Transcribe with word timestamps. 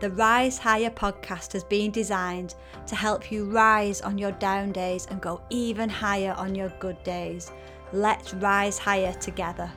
the 0.00 0.10
Rise 0.12 0.56
Higher 0.56 0.88
podcast 0.88 1.52
has 1.52 1.62
been 1.62 1.90
designed 1.90 2.54
to 2.86 2.96
help 2.96 3.30
you 3.30 3.44
rise 3.44 4.00
on 4.00 4.16
your 4.16 4.32
down 4.32 4.72
days 4.72 5.06
and 5.10 5.20
go 5.20 5.42
even 5.50 5.90
higher 5.90 6.32
on 6.38 6.54
your 6.54 6.70
good 6.80 7.02
days. 7.04 7.52
Let's 7.92 8.32
rise 8.32 8.78
higher 8.78 9.12
together. 9.12 9.70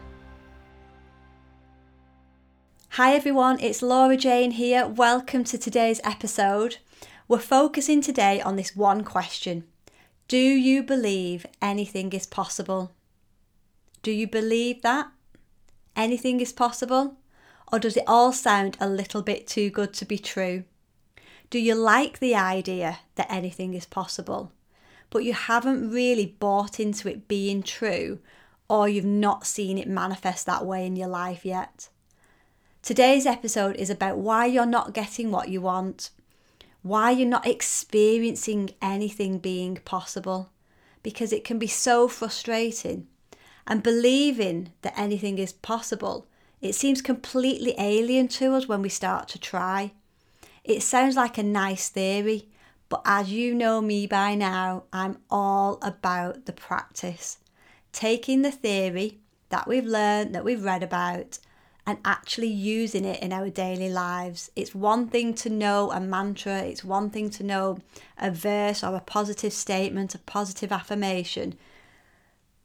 Hi 2.92 3.14
everyone, 3.16 3.60
it's 3.60 3.82
Laura 3.82 4.16
Jane 4.16 4.52
here. 4.52 4.88
Welcome 4.88 5.44
to 5.44 5.58
today's 5.58 6.00
episode. 6.06 6.78
We're 7.28 7.40
focusing 7.40 8.02
today 8.02 8.40
on 8.40 8.56
this 8.56 8.78
one 8.78 9.04
question 9.04 9.66
Do 10.30 10.38
you 10.38 10.84
believe 10.84 11.46
anything 11.62 12.14
is 12.14 12.26
possible? 12.26 12.92
Do 14.04 14.12
you 14.12 14.28
believe 14.28 14.84
that? 14.84 15.12
Anything 15.98 16.40
is 16.40 16.54
possible? 16.54 17.18
Or 17.74 17.80
does 17.80 17.98
it 17.98 18.04
all 18.06 18.32
sound 18.32 18.78
a 18.80 18.88
little 18.88 19.24
bit 19.24 19.48
too 19.48 19.72
good 19.72 19.94
to 19.96 20.06
be 20.06 20.20
true? 20.20 20.66
Do 21.50 21.58
you 21.58 21.74
like 21.74 22.20
the 22.20 22.36
idea 22.36 23.00
that 23.16 23.32
anything 23.32 23.74
is 23.74 23.88
possible, 23.88 24.52
but 25.10 25.24
you 25.24 25.34
haven't 25.34 25.90
really 25.90 26.36
bought 26.40 26.80
into 26.80 27.10
it 27.10 27.28
being 27.28 27.64
true, 27.64 28.20
or 28.70 28.88
you've 28.88 29.04
not 29.06 29.48
seen 29.48 29.80
it 29.80 29.88
manifest 29.88 30.46
that 30.46 30.68
way 30.68 30.86
in 30.86 30.96
your 30.96 31.08
life 31.08 31.44
yet? 31.44 31.90
Today's 32.84 33.26
episode 33.26 33.76
is 33.78 33.90
about 33.90 34.20
why 34.20 34.46
you're 34.46 34.68
not 34.68 34.94
getting 34.94 35.32
what 35.32 35.50
you 35.50 35.60
want, 35.60 36.12
why 36.84 37.10
you're 37.10 37.28
not 37.28 37.48
experiencing 37.48 38.70
anything 38.84 39.40
being 39.40 39.78
possible, 39.78 40.52
because 41.02 41.34
it 41.34 41.44
can 41.44 41.58
be 41.58 41.66
so 41.66 42.08
frustrating. 42.08 43.08
And 43.66 43.82
believing 43.82 44.74
that 44.84 44.94
anything 44.96 45.40
is 45.40 45.54
possible 45.54 46.28
it 46.64 46.74
seems 46.74 47.02
completely 47.02 47.76
alien 47.78 48.30
to 48.30 48.54
us 48.54 48.70
when 48.70 48.82
we 48.82 48.88
start 48.88 49.28
to 49.28 49.38
try. 49.38 49.92
It 50.64 50.82
sounds 50.82 51.18
like 51.18 51.38
a 51.38 51.44
nice 51.44 51.90
theory, 51.90 52.48
but 52.88 53.02
as 53.04 53.30
you 53.30 53.54
know 53.54 53.82
me 53.82 54.08
by 54.08 54.34
now, 54.36 54.84
I'm 54.94 55.18
all 55.30 55.78
about 55.82 56.46
the 56.46 56.54
practice. 56.54 57.38
Taking 57.92 58.44
the 58.44 58.52
theory 58.52 59.20
that 59.50 59.68
we've 59.68 59.86
learned, 59.86 60.34
that 60.34 60.46
we've 60.46 60.64
read 60.64 60.84
about, 60.84 61.38
and 61.86 61.98
actually 62.06 62.48
using 62.48 63.04
it 63.04 63.22
in 63.22 63.34
our 63.34 63.50
daily 63.50 63.90
lives. 63.90 64.50
It's 64.56 64.74
one 64.74 65.10
thing 65.10 65.34
to 65.36 65.50
know 65.50 65.92
a 65.92 66.00
mantra, 66.00 66.60
it's 66.60 66.86
one 66.86 67.10
thing 67.10 67.30
to 67.32 67.44
know 67.44 67.80
a 68.18 68.32
verse 68.32 68.86
or 68.86 68.96
a 68.96 69.02
positive 69.02 69.52
statement, 69.52 70.16
a 70.16 70.20
positive 70.20 70.72
affirmation, 70.72 71.56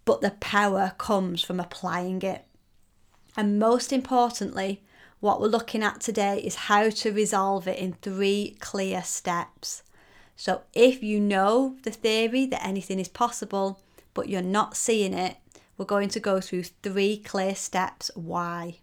but 0.04 0.20
the 0.20 0.30
power 0.38 0.94
comes 0.98 1.42
from 1.42 1.58
applying 1.58 2.22
it. 2.22 2.44
And 3.36 3.58
most 3.58 3.92
importantly, 3.92 4.82
what 5.20 5.40
we're 5.40 5.48
looking 5.48 5.82
at 5.82 6.00
today 6.00 6.38
is 6.38 6.54
how 6.54 6.90
to 6.90 7.12
resolve 7.12 7.66
it 7.66 7.78
in 7.78 7.94
three 7.94 8.56
clear 8.60 9.02
steps. 9.02 9.82
So, 10.36 10.62
if 10.72 11.02
you 11.02 11.18
know 11.18 11.76
the 11.82 11.90
theory 11.90 12.46
that 12.46 12.64
anything 12.64 13.00
is 13.00 13.08
possible, 13.08 13.80
but 14.14 14.28
you're 14.28 14.42
not 14.42 14.76
seeing 14.76 15.12
it, 15.12 15.36
we're 15.76 15.84
going 15.84 16.08
to 16.10 16.20
go 16.20 16.40
through 16.40 16.64
three 16.64 17.18
clear 17.18 17.54
steps 17.54 18.10
why. 18.14 18.78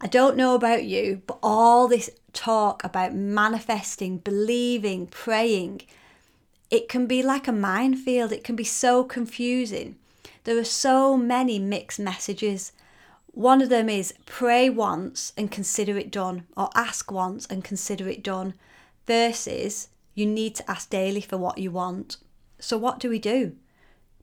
I 0.00 0.06
don't 0.06 0.36
know 0.36 0.54
about 0.54 0.84
you, 0.84 1.22
but 1.26 1.38
all 1.42 1.88
this 1.88 2.10
talk 2.32 2.84
about 2.84 3.14
manifesting, 3.14 4.18
believing, 4.18 5.06
praying, 5.06 5.82
it 6.70 6.88
can 6.88 7.06
be 7.06 7.22
like 7.22 7.48
a 7.48 7.52
minefield. 7.52 8.32
It 8.32 8.44
can 8.44 8.56
be 8.56 8.64
so 8.64 9.04
confusing. 9.04 9.96
There 10.42 10.58
are 10.58 10.64
so 10.64 11.16
many 11.16 11.58
mixed 11.58 12.00
messages. 12.00 12.72
One 13.34 13.60
of 13.60 13.68
them 13.68 13.88
is 13.88 14.14
pray 14.26 14.70
once 14.70 15.32
and 15.36 15.50
consider 15.50 15.98
it 15.98 16.12
done, 16.12 16.46
or 16.56 16.70
ask 16.76 17.10
once 17.10 17.46
and 17.46 17.64
consider 17.64 18.08
it 18.08 18.22
done, 18.22 18.54
versus 19.08 19.88
you 20.14 20.24
need 20.24 20.54
to 20.54 20.70
ask 20.70 20.88
daily 20.88 21.20
for 21.20 21.36
what 21.36 21.58
you 21.58 21.72
want. 21.72 22.18
So, 22.60 22.78
what 22.78 23.00
do 23.00 23.08
we 23.08 23.18
do? 23.18 23.56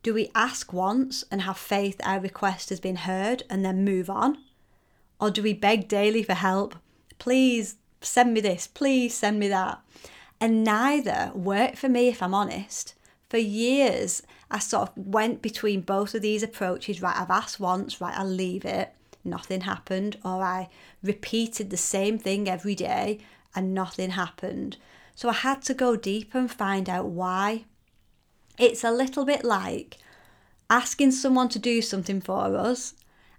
Do 0.01 0.13
we 0.13 0.31
ask 0.33 0.71
once 0.71 1.25
and 1.29 1.41
have 1.41 1.57
faith 1.57 1.99
our 2.05 2.21
request 2.21 2.69
has 2.69 2.79
been 2.79 2.95
heard 2.95 3.43
and 3.49 3.65
then 3.65 3.83
move 3.83 4.09
on? 4.09 4.37
Or 5.19 5.29
do 5.29 5.43
we 5.43 5.53
beg 5.53 5.89
daily 5.89 6.23
for 6.23 6.33
help? 6.33 6.75
Please 7.19 7.75
send 7.99 8.33
me 8.33 8.39
this, 8.39 8.65
please 8.65 9.13
send 9.13 9.41
me 9.41 9.49
that. 9.49 9.81
And 10.39 10.63
neither 10.63 11.33
worked 11.35 11.77
for 11.77 11.89
me, 11.89 12.07
if 12.07 12.23
I'm 12.23 12.33
honest. 12.33 12.95
For 13.29 13.37
years, 13.37 14.23
I 14.49 14.59
sort 14.59 14.87
of 14.89 14.97
went 14.97 15.41
between 15.41 15.81
both 15.81 16.15
of 16.15 16.21
these 16.21 16.43
approaches. 16.43 17.01
Right, 17.01 17.19
I've 17.19 17.29
asked 17.29 17.59
once, 17.59 17.99
right, 17.99 18.17
I'll 18.17 18.25
leave 18.25 18.63
it 18.63 18.95
nothing 19.23 19.61
happened, 19.61 20.17
or 20.23 20.43
I 20.43 20.69
repeated 21.03 21.69
the 21.69 21.77
same 21.77 22.17
thing 22.17 22.49
every 22.49 22.75
day 22.75 23.19
and 23.55 23.73
nothing 23.73 24.11
happened. 24.11 24.77
So 25.15 25.29
I 25.29 25.33
had 25.33 25.61
to 25.63 25.73
go 25.73 25.95
deeper 25.95 26.37
and 26.37 26.51
find 26.51 26.89
out 26.89 27.07
why. 27.07 27.65
It's 28.57 28.83
a 28.83 28.91
little 28.91 29.25
bit 29.25 29.43
like 29.43 29.97
asking 30.69 31.11
someone 31.11 31.49
to 31.49 31.59
do 31.59 31.81
something 31.81 32.21
for 32.21 32.55
us, 32.55 32.93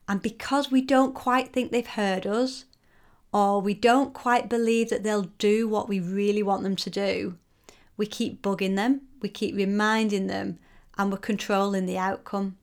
and 0.09 0.21
because 0.21 0.71
we 0.71 0.83
don't 0.83 1.15
quite 1.15 1.53
think 1.53 1.71
they've 1.71 1.87
heard 1.87 2.27
us, 2.27 2.67
or 3.33 3.63
we 3.63 3.73
don't 3.73 4.13
quite 4.13 4.49
believe 4.49 4.91
that 4.91 5.03
they'll 5.03 5.31
do 5.39 5.67
what 5.67 5.89
we 5.89 5.99
really 5.99 6.43
want 6.43 6.63
them 6.63 6.77
to 6.77 6.91
do, 6.91 7.39
we 7.97 8.05
keep 8.05 8.43
bugging 8.43 8.77
them, 8.77 9.03
we 9.23 9.29
keep 9.29 9.57
reminding 9.57 10.27
them, 10.27 10.59
and 10.99 11.11
we're 11.11 11.19
controlling 11.19 11.87
the 11.87 11.97
outcome 11.97 12.59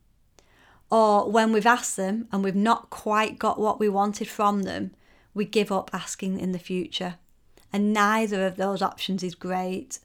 or 0.92 1.30
when 1.30 1.52
we've 1.52 1.66
asked 1.66 1.98
them 1.98 2.28
and 2.32 2.44
we've 2.44 2.56
not 2.56 2.90
quite 2.90 3.38
got 3.40 3.60
what 3.60 3.80
we 3.80 3.90
wanted 3.90 4.28
from 4.28 4.64
them, 4.64 4.92
we 5.34 5.46
give 5.46 5.72
up 5.72 5.92
asking 5.94 6.40
in 6.40 6.52
the 6.52 6.60
future. 6.60 7.16
And 7.72 7.94
neither 7.94 8.46
of 8.46 8.58
those 8.58 8.82
options 8.82 9.24
is 9.24 9.36
great. 9.36 10.00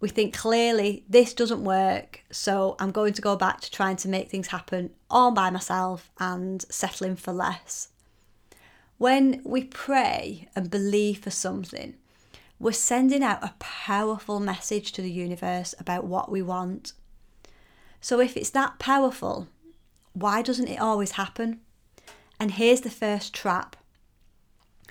We 0.00 0.08
think 0.08 0.36
clearly 0.36 1.04
this 1.08 1.32
doesn't 1.32 1.62
work, 1.62 2.24
so 2.32 2.74
I'm 2.80 2.90
going 2.90 3.12
to 3.12 3.22
go 3.22 3.36
back 3.36 3.60
to 3.60 3.70
trying 3.70 3.96
to 3.96 4.08
make 4.08 4.28
things 4.28 4.48
happen 4.48 4.90
all 5.08 5.30
by 5.30 5.50
myself 5.50 6.10
and 6.18 6.62
settling 6.68 7.14
for 7.14 7.32
less. 7.32 7.90
When 8.98 9.40
we 9.44 9.64
pray 9.64 10.48
and 10.56 10.70
believe 10.70 11.18
for 11.20 11.30
something, 11.30 11.94
we're 12.58 12.72
sending 12.72 13.22
out 13.22 13.44
a 13.44 13.54
powerful 13.60 14.40
message 14.40 14.90
to 14.92 15.02
the 15.02 15.10
universe 15.10 15.74
about 15.78 16.04
what 16.04 16.30
we 16.30 16.42
want. 16.42 16.92
So 18.00 18.18
if 18.18 18.36
it's 18.36 18.50
that 18.50 18.80
powerful, 18.80 19.46
why 20.12 20.42
doesn't 20.42 20.68
it 20.68 20.80
always 20.80 21.12
happen? 21.12 21.60
And 22.38 22.52
here's 22.52 22.82
the 22.82 22.90
first 22.90 23.34
trap. 23.34 23.76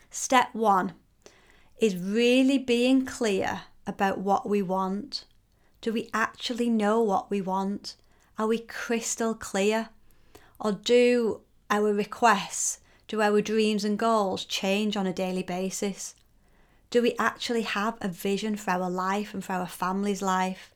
Step 0.09 0.49
one 0.53 0.93
is 1.79 1.95
really 1.95 2.57
being 2.57 3.05
clear 3.05 3.61
about 3.87 4.19
what 4.19 4.47
we 4.47 4.61
want. 4.61 5.25
Do 5.81 5.91
we 5.91 6.09
actually 6.13 6.69
know 6.69 7.01
what 7.01 7.31
we 7.31 7.41
want? 7.41 7.95
Are 8.37 8.47
we 8.47 8.59
crystal 8.59 9.33
clear? 9.33 9.89
Or 10.59 10.71
do 10.71 11.41
our 11.69 11.93
requests, 11.93 12.79
do 13.07 13.21
our 13.21 13.41
dreams 13.41 13.83
and 13.83 13.97
goals 13.97 14.45
change 14.45 14.95
on 14.95 15.07
a 15.07 15.13
daily 15.13 15.43
basis? 15.43 16.13
Do 16.89 17.01
we 17.01 17.15
actually 17.17 17.63
have 17.63 17.97
a 18.01 18.07
vision 18.09 18.55
for 18.57 18.71
our 18.71 18.89
life 18.89 19.33
and 19.33 19.43
for 19.43 19.53
our 19.53 19.67
family's 19.67 20.21
life? 20.21 20.73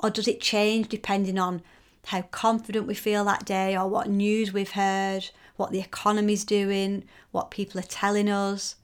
Or 0.00 0.10
does 0.10 0.26
it 0.26 0.40
change 0.40 0.88
depending 0.88 1.38
on 1.38 1.62
how 2.06 2.22
confident 2.22 2.86
we 2.86 2.94
feel 2.94 3.24
that 3.24 3.44
day, 3.44 3.76
or 3.76 3.88
what 3.88 4.08
news 4.08 4.52
we've 4.52 4.72
heard, 4.72 5.28
what 5.56 5.72
the 5.72 5.80
economy's 5.80 6.44
doing, 6.44 7.02
what 7.32 7.50
people 7.50 7.80
are 7.80 7.84
telling 7.84 8.28
us. 8.28 8.76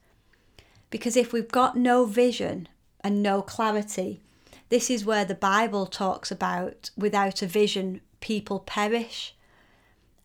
Because 0.89 1.15
if 1.15 1.31
we've 1.31 1.47
got 1.47 1.77
no 1.77 2.05
vision 2.05 2.67
and 3.01 3.23
no 3.23 3.41
clarity, 3.41 4.19
this 4.67 4.89
is 4.89 5.05
where 5.05 5.23
the 5.23 5.35
Bible 5.35 5.85
talks 5.85 6.31
about 6.31 6.89
without 6.97 7.41
a 7.41 7.47
vision, 7.47 8.01
people 8.19 8.59
perish. 8.59 9.33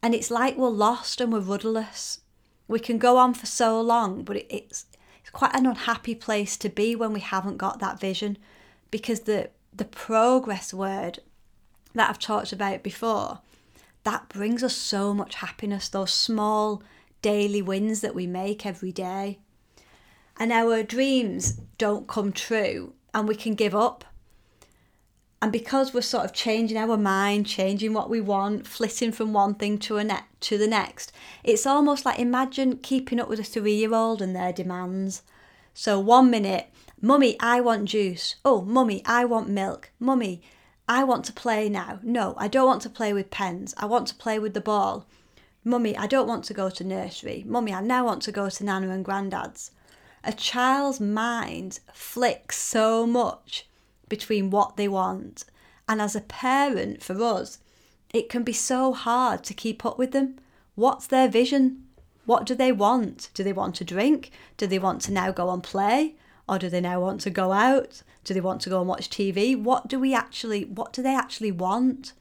And 0.02 0.12
it's 0.12 0.30
like 0.30 0.56
we're 0.56 0.68
lost 0.68 1.20
and 1.20 1.32
we're 1.32 1.38
rudderless. 1.38 2.20
We 2.66 2.80
can 2.80 2.98
go 2.98 3.16
on 3.16 3.32
for 3.32 3.46
so 3.46 3.80
long, 3.80 4.24
but 4.24 4.38
it's, 4.50 4.86
it's 5.20 5.30
quite 5.30 5.54
an 5.54 5.66
unhappy 5.66 6.16
place 6.16 6.56
to 6.56 6.68
be 6.68 6.96
when 6.96 7.12
we 7.12 7.20
haven't 7.20 7.58
got 7.58 7.78
that 7.78 8.00
vision 8.00 8.38
because 8.90 9.20
the, 9.20 9.50
the 9.72 9.84
progress 9.84 10.74
word 10.74 11.20
that 11.94 12.10
I've 12.10 12.18
talked 12.18 12.52
about 12.52 12.82
before, 12.82 13.40
that 14.04 14.28
brings 14.28 14.62
us 14.62 14.76
so 14.76 15.12
much 15.12 15.36
happiness, 15.36 15.88
those 15.88 16.12
small 16.12 16.82
daily 17.20 17.60
wins 17.60 18.00
that 18.00 18.14
we 18.14 18.26
make 18.26 18.64
every 18.64 18.92
day. 18.92 19.38
And 20.38 20.52
our 20.52 20.82
dreams 20.82 21.60
don't 21.78 22.06
come 22.06 22.32
true 22.32 22.94
and 23.12 23.26
we 23.26 23.34
can 23.34 23.54
give 23.54 23.74
up. 23.74 24.04
And 25.40 25.52
because 25.52 25.94
we're 25.94 26.00
sort 26.00 26.24
of 26.24 26.32
changing 26.32 26.76
our 26.76 26.96
mind, 26.96 27.46
changing 27.46 27.92
what 27.92 28.10
we 28.10 28.20
want, 28.20 28.66
flitting 28.66 29.12
from 29.12 29.32
one 29.32 29.54
thing 29.54 29.78
to 29.78 29.96
a 29.96 30.04
ne- 30.04 30.24
to 30.40 30.58
the 30.58 30.66
next, 30.66 31.12
it's 31.44 31.66
almost 31.66 32.04
like 32.04 32.18
imagine 32.18 32.78
keeping 32.78 33.20
up 33.20 33.28
with 33.28 33.38
a 33.38 33.44
three-year-old 33.44 34.20
and 34.20 34.34
their 34.34 34.52
demands. 34.52 35.22
So 35.74 36.00
one 36.00 36.28
minute, 36.30 36.68
mummy, 37.00 37.36
I 37.38 37.60
want 37.60 37.84
juice. 37.84 38.36
Oh, 38.44 38.62
mummy, 38.62 39.02
I 39.06 39.24
want 39.24 39.48
milk. 39.48 39.90
Mummy, 40.00 40.42
I 40.88 41.04
want 41.04 41.26
to 41.26 41.32
play 41.34 41.68
now. 41.68 41.98
No, 42.02 42.34
I 42.38 42.48
don't 42.48 42.66
want 42.66 42.80
to 42.82 42.90
play 42.90 43.12
with 43.12 43.30
pens. 43.30 43.74
I 43.76 43.84
want 43.84 44.06
to 44.08 44.14
play 44.14 44.38
with 44.38 44.54
the 44.54 44.60
ball. 44.60 45.06
Mummy, 45.62 45.94
I 45.94 46.06
don't 46.06 46.26
want 46.26 46.44
to 46.46 46.54
go 46.54 46.70
to 46.70 46.82
nursery. 46.82 47.44
Mummy, 47.46 47.74
I 47.74 47.82
now 47.82 48.06
want 48.06 48.22
to 48.22 48.32
go 48.32 48.48
to 48.48 48.64
Nana 48.64 48.88
and 48.88 49.04
Grandad's. 49.04 49.70
A 50.24 50.32
child's 50.32 50.98
mind 50.98 51.80
flicks 51.92 52.58
so 52.58 53.06
much 53.06 53.66
between 54.08 54.48
what 54.48 54.76
they 54.76 54.88
want, 54.88 55.44
and 55.86 56.00
as 56.00 56.16
a 56.16 56.22
parent 56.22 57.02
for 57.02 57.22
us, 57.22 57.58
it 58.14 58.30
can 58.30 58.42
be 58.42 58.54
so 58.54 58.94
hard 58.94 59.44
to 59.44 59.54
keep 59.54 59.84
up 59.84 59.98
with 59.98 60.12
them. 60.12 60.36
What's 60.74 61.06
their 61.06 61.28
vision? 61.28 61.84
What 62.24 62.46
do 62.46 62.54
they 62.54 62.72
want? 62.72 63.28
Do 63.34 63.44
they 63.44 63.52
want 63.52 63.74
to 63.76 63.84
drink? 63.84 64.30
Do 64.56 64.66
they 64.66 64.78
want 64.78 65.02
to 65.02 65.12
now 65.12 65.32
go 65.32 65.50
and 65.50 65.62
play? 65.62 66.14
Or 66.48 66.58
do 66.58 66.68
they 66.68 66.80
now 66.80 67.00
want 67.00 67.20
to 67.22 67.30
go 67.30 67.52
out? 67.52 68.02
Do 68.24 68.34
they 68.34 68.40
want 68.40 68.60
to 68.62 68.70
go 68.70 68.80
and 68.80 68.88
watch 68.88 69.10
TV? 69.10 69.60
What 69.60 69.88
do 69.88 69.98
we 69.98 70.14
actually 70.14 70.64
what 70.64 70.92
do 70.92 71.02
they 71.02 71.14
actually 71.14 71.52
want? 71.52 72.12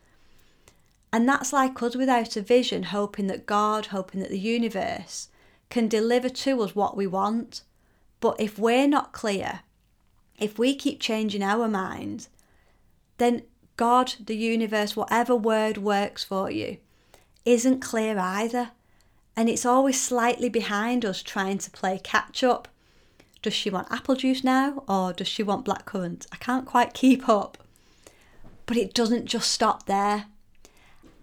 And 1.13 1.27
that's 1.27 1.53
like 1.53 1.81
us 1.81 1.95
without 1.95 2.35
a 2.35 2.41
vision, 2.41 2.83
hoping 2.83 3.27
that 3.27 3.45
God, 3.45 3.87
hoping 3.87 4.19
that 4.19 4.29
the 4.29 4.39
universe 4.39 5.29
can 5.69 5.87
deliver 5.87 6.29
to 6.29 6.61
us 6.61 6.75
what 6.75 6.97
we 6.97 7.07
want. 7.07 7.63
But 8.19 8.35
if 8.39 8.59
we're 8.59 8.87
not 8.87 9.13
clear, 9.13 9.61
if 10.37 10.59
we 10.59 10.75
keep 10.75 10.99
changing 10.99 11.43
our 11.43 11.67
mind, 11.67 12.27
then 13.17 13.43
God, 13.77 14.15
the 14.19 14.35
universe, 14.35 14.95
whatever 14.95 15.35
word 15.35 15.77
works 15.77 16.23
for 16.23 16.51
you, 16.51 16.77
isn't 17.45 17.79
clear 17.79 18.19
either. 18.19 18.71
And 19.35 19.49
it's 19.49 19.65
always 19.65 20.01
slightly 20.01 20.49
behind 20.49 21.05
us 21.05 21.21
trying 21.21 21.59
to 21.59 21.71
play 21.71 21.99
catch 22.03 22.43
up. 22.43 22.67
Does 23.47 23.53
she 23.53 23.69
want 23.69 23.87
apple 23.89 24.17
juice 24.17 24.43
now 24.43 24.83
or 24.89 25.13
does 25.13 25.29
she 25.29 25.41
want 25.41 25.65
blackcurrant? 25.65 26.27
I 26.33 26.35
can't 26.35 26.65
quite 26.65 26.93
keep 26.93 27.29
up. 27.29 27.57
But 28.65 28.75
it 28.75 28.93
doesn't 28.93 29.23
just 29.23 29.49
stop 29.49 29.85
there. 29.85 30.25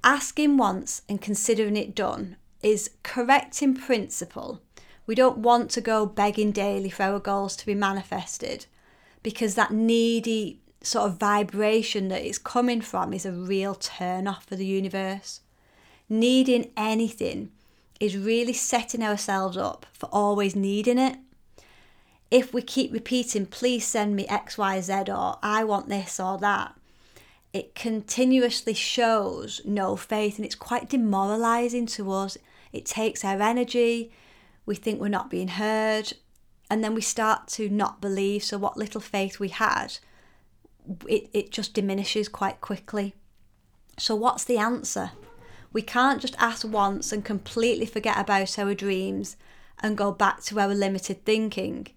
Asking 0.02 0.56
once 0.56 1.02
and 1.06 1.20
considering 1.20 1.76
it 1.76 1.94
done 1.94 2.36
is 2.62 2.88
correct 3.02 3.60
in 3.60 3.74
principle. 3.74 4.62
We 5.06 5.14
don't 5.14 5.36
want 5.36 5.70
to 5.72 5.82
go 5.82 6.06
begging 6.06 6.50
daily 6.50 6.88
for 6.88 7.02
our 7.02 7.18
goals 7.18 7.56
to 7.56 7.66
be 7.66 7.74
manifested 7.74 8.64
because 9.22 9.54
that 9.56 9.70
needy 9.70 10.60
sort 10.80 11.10
of 11.10 11.18
vibration 11.18 12.08
that 12.08 12.24
it's 12.24 12.38
coming 12.38 12.80
from 12.80 13.12
is 13.12 13.26
a 13.26 13.32
real 13.32 13.74
turn 13.74 14.26
off 14.26 14.46
for 14.46 14.56
the 14.56 14.64
universe. 14.64 15.42
Needing 16.08 16.70
anything 16.74 17.50
is 18.00 18.16
really 18.16 18.54
setting 18.54 19.02
ourselves 19.02 19.58
up 19.58 19.84
for 19.92 20.08
always 20.10 20.56
needing 20.56 20.96
it. 20.96 21.18
If 22.30 22.52
we 22.52 22.62
keep 22.62 22.92
repeating, 22.92 23.46
please 23.46 23.86
send 23.86 24.16
me 24.16 24.26
X, 24.26 24.58
Y, 24.58 24.80
Z, 24.80 25.04
or 25.08 25.38
I 25.42 25.64
want 25.64 25.88
this 25.88 26.18
or 26.18 26.38
that, 26.38 26.74
it 27.52 27.74
continuously 27.74 28.74
shows 28.74 29.60
no 29.64 29.94
faith 29.94 30.36
and 30.36 30.44
it's 30.44 30.56
quite 30.56 30.88
demoralizing 30.88 31.86
to 31.86 32.10
us. 32.10 32.36
It 32.72 32.84
takes 32.84 33.24
our 33.24 33.40
energy, 33.40 34.10
we 34.66 34.74
think 34.74 35.00
we're 35.00 35.08
not 35.08 35.30
being 35.30 35.48
heard, 35.48 36.14
and 36.68 36.82
then 36.82 36.94
we 36.94 37.00
start 37.00 37.46
to 37.48 37.68
not 37.68 38.00
believe. 38.00 38.42
So, 38.42 38.58
what 38.58 38.76
little 38.76 39.00
faith 39.00 39.38
we 39.38 39.48
had 39.48 39.98
it, 41.08 41.28
it 41.32 41.50
just 41.50 41.74
diminishes 41.74 42.28
quite 42.28 42.60
quickly. 42.60 43.14
So, 43.98 44.14
what's 44.14 44.44
the 44.44 44.58
answer? 44.58 45.12
We 45.72 45.82
can't 45.82 46.20
just 46.20 46.36
ask 46.38 46.66
once 46.66 47.12
and 47.12 47.24
completely 47.24 47.86
forget 47.86 48.18
about 48.18 48.58
our 48.58 48.74
dreams 48.74 49.36
and 49.82 49.96
go 49.96 50.12
back 50.12 50.42
to 50.44 50.60
our 50.60 50.74
limited 50.74 51.24
thinking. 51.24 51.88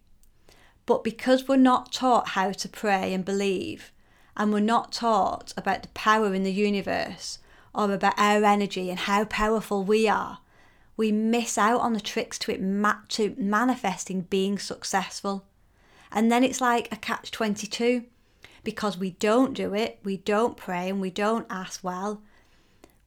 But 0.88 1.04
because 1.04 1.48
we're 1.48 1.58
not 1.58 1.92
taught 1.92 2.30
how 2.30 2.52
to 2.54 2.70
pray 2.70 3.14
and 3.14 3.24
believe, 3.24 3.92
and 4.36 4.52
we're 4.52 4.62
not 4.62 4.94
taught 4.94 5.54
about 5.56 5.84
the 5.84 5.90
power 5.90 6.34
in 6.34 6.44
the 6.44 6.52
universe 6.52 7.40
or 7.76 7.92
about 7.92 8.18
our 8.18 8.44
energy 8.44 8.90
and 8.90 9.00
how 9.00 9.26
powerful 9.26 9.84
we 9.84 10.08
are, 10.08 10.40
we 10.96 11.12
miss 11.12 11.58
out 11.58 11.82
on 11.82 11.94
the 11.94 12.00
tricks 12.00 12.40
to 12.40 12.52
it 12.52 12.62
ma- 12.62 13.02
to 13.10 13.36
manifesting 13.38 14.22
being 14.22 14.58
successful. 14.58 15.46
And 16.12 16.32
then 16.32 16.44
it's 16.44 16.62
like 16.62 16.92
a 16.92 16.96
catch 16.96 17.32
22 17.32 18.06
because 18.64 18.98
we 18.98 19.12
don't 19.12 19.54
do 19.54 19.74
it, 19.74 20.00
we 20.04 20.18
don't 20.18 20.56
pray, 20.56 20.90
and 20.90 21.02
we 21.02 21.12
don't 21.12 21.46
ask 21.50 21.84
well, 21.84 22.22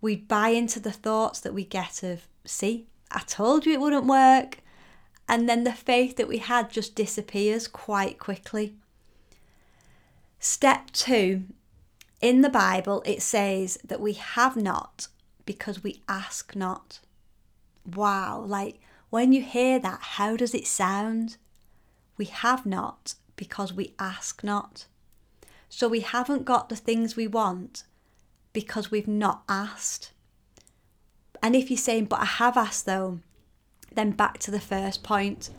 we 0.00 0.16
buy 0.16 0.50
into 0.50 0.80
the 0.80 0.92
thoughts 0.92 1.40
that 1.40 1.54
we 1.54 1.64
get 1.64 2.02
of, 2.02 2.28
see, 2.44 2.86
I 3.10 3.20
told 3.20 3.64
you 3.64 3.72
it 3.72 3.80
wouldn't 3.80 4.06
work. 4.06 4.58
And 5.30 5.48
then 5.48 5.62
the 5.62 5.72
faith 5.72 6.16
that 6.16 6.26
we 6.26 6.38
had 6.38 6.70
just 6.70 6.96
disappears 6.96 7.68
quite 7.68 8.18
quickly. 8.18 8.74
Step 10.40 10.90
two 10.90 11.44
in 12.20 12.40
the 12.40 12.48
Bible, 12.48 13.00
it 13.06 13.22
says 13.22 13.78
that 13.84 14.00
we 14.00 14.14
have 14.14 14.56
not 14.56 15.06
because 15.46 15.84
we 15.84 16.02
ask 16.08 16.56
not. 16.56 16.98
Wow, 17.86 18.40
like 18.40 18.80
when 19.10 19.32
you 19.32 19.40
hear 19.40 19.78
that, 19.78 20.00
how 20.00 20.34
does 20.34 20.52
it 20.52 20.66
sound? 20.66 21.36
We 22.16 22.24
have 22.24 22.66
not 22.66 23.14
because 23.36 23.72
we 23.72 23.94
ask 24.00 24.42
not. 24.42 24.86
So 25.68 25.86
we 25.86 26.00
haven't 26.00 26.44
got 26.44 26.68
the 26.68 26.76
things 26.76 27.14
we 27.14 27.28
want 27.28 27.84
because 28.52 28.90
we've 28.90 29.06
not 29.06 29.44
asked. 29.48 30.10
And 31.40 31.54
if 31.54 31.70
you're 31.70 31.76
saying, 31.78 32.06
but 32.06 32.18
I 32.18 32.24
have 32.24 32.56
asked 32.56 32.84
though, 32.84 33.20
then 33.94 34.12
back 34.12 34.38
to 34.38 34.50
the 34.50 34.60
first 34.60 35.02
point. 35.02 35.50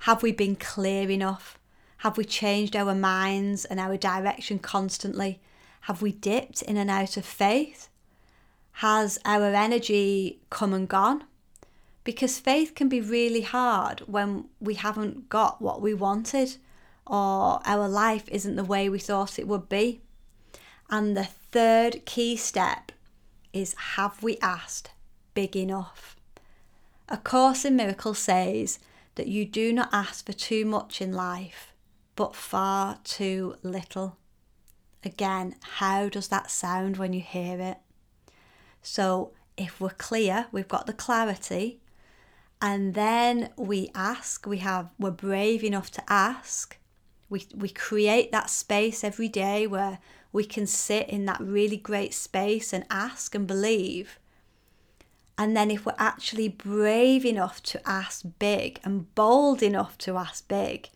Have 0.00 0.22
we 0.22 0.32
been 0.32 0.56
clear 0.56 1.10
enough? 1.10 1.58
Have 1.98 2.16
we 2.16 2.24
changed 2.24 2.76
our 2.76 2.94
minds 2.94 3.64
and 3.64 3.80
our 3.80 3.96
direction 3.96 4.58
constantly? 4.58 5.40
Have 5.82 6.02
we 6.02 6.12
dipped 6.12 6.62
in 6.62 6.76
and 6.76 6.90
out 6.90 7.16
of 7.16 7.24
faith? 7.24 7.88
Has 8.72 9.18
our 9.24 9.46
energy 9.46 10.40
come 10.50 10.72
and 10.72 10.88
gone? 10.88 11.24
Because 12.04 12.38
faith 12.38 12.74
can 12.74 12.88
be 12.88 13.00
really 13.00 13.42
hard 13.42 14.00
when 14.00 14.44
we 14.60 14.74
haven't 14.74 15.28
got 15.28 15.60
what 15.60 15.82
we 15.82 15.92
wanted 15.92 16.56
or 17.08 17.60
our 17.64 17.88
life 17.88 18.28
isn't 18.28 18.56
the 18.56 18.64
way 18.64 18.88
we 18.88 18.98
thought 18.98 19.38
it 19.38 19.48
would 19.48 19.68
be. 19.68 20.00
And 20.90 21.16
the 21.16 21.24
third 21.24 22.04
key 22.04 22.36
step 22.36 22.92
is 23.52 23.74
have 23.94 24.22
we 24.22 24.38
asked 24.38 24.90
big 25.34 25.56
enough? 25.56 26.17
A 27.10 27.16
Course 27.16 27.64
in 27.64 27.74
Miracles 27.74 28.18
says 28.18 28.78
that 29.14 29.28
you 29.28 29.46
do 29.46 29.72
not 29.72 29.88
ask 29.92 30.26
for 30.26 30.34
too 30.34 30.66
much 30.66 31.00
in 31.00 31.12
life, 31.12 31.72
but 32.16 32.36
far 32.36 32.98
too 33.02 33.56
little. 33.62 34.18
Again, 35.02 35.54
how 35.62 36.10
does 36.10 36.28
that 36.28 36.50
sound 36.50 36.98
when 36.98 37.14
you 37.14 37.22
hear 37.22 37.58
it? 37.60 37.78
So, 38.82 39.32
if 39.56 39.80
we're 39.80 39.90
clear, 39.90 40.48
we've 40.52 40.68
got 40.68 40.86
the 40.86 40.92
clarity, 40.92 41.80
and 42.60 42.92
then 42.92 43.50
we 43.56 43.90
ask, 43.94 44.46
we 44.46 44.58
have 44.58 44.92
we're 44.98 45.10
brave 45.10 45.64
enough 45.64 45.90
to 45.92 46.02
ask, 46.08 46.76
we, 47.30 47.46
we 47.54 47.70
create 47.70 48.32
that 48.32 48.50
space 48.50 49.02
every 49.02 49.28
day 49.28 49.66
where 49.66 49.98
we 50.30 50.44
can 50.44 50.66
sit 50.66 51.08
in 51.08 51.24
that 51.24 51.40
really 51.40 51.76
great 51.78 52.12
space 52.12 52.72
and 52.72 52.84
ask 52.90 53.34
and 53.34 53.46
believe. 53.46 54.18
And 55.40 55.56
then, 55.56 55.70
if 55.70 55.86
we're 55.86 55.94
actually 55.98 56.48
brave 56.48 57.24
enough 57.24 57.62
to 57.62 57.88
ask 57.88 58.24
big 58.40 58.80
and 58.82 59.14
bold 59.14 59.62
enough 59.62 59.96
to 59.98 60.16
ask 60.16 60.48
big, 60.48 60.90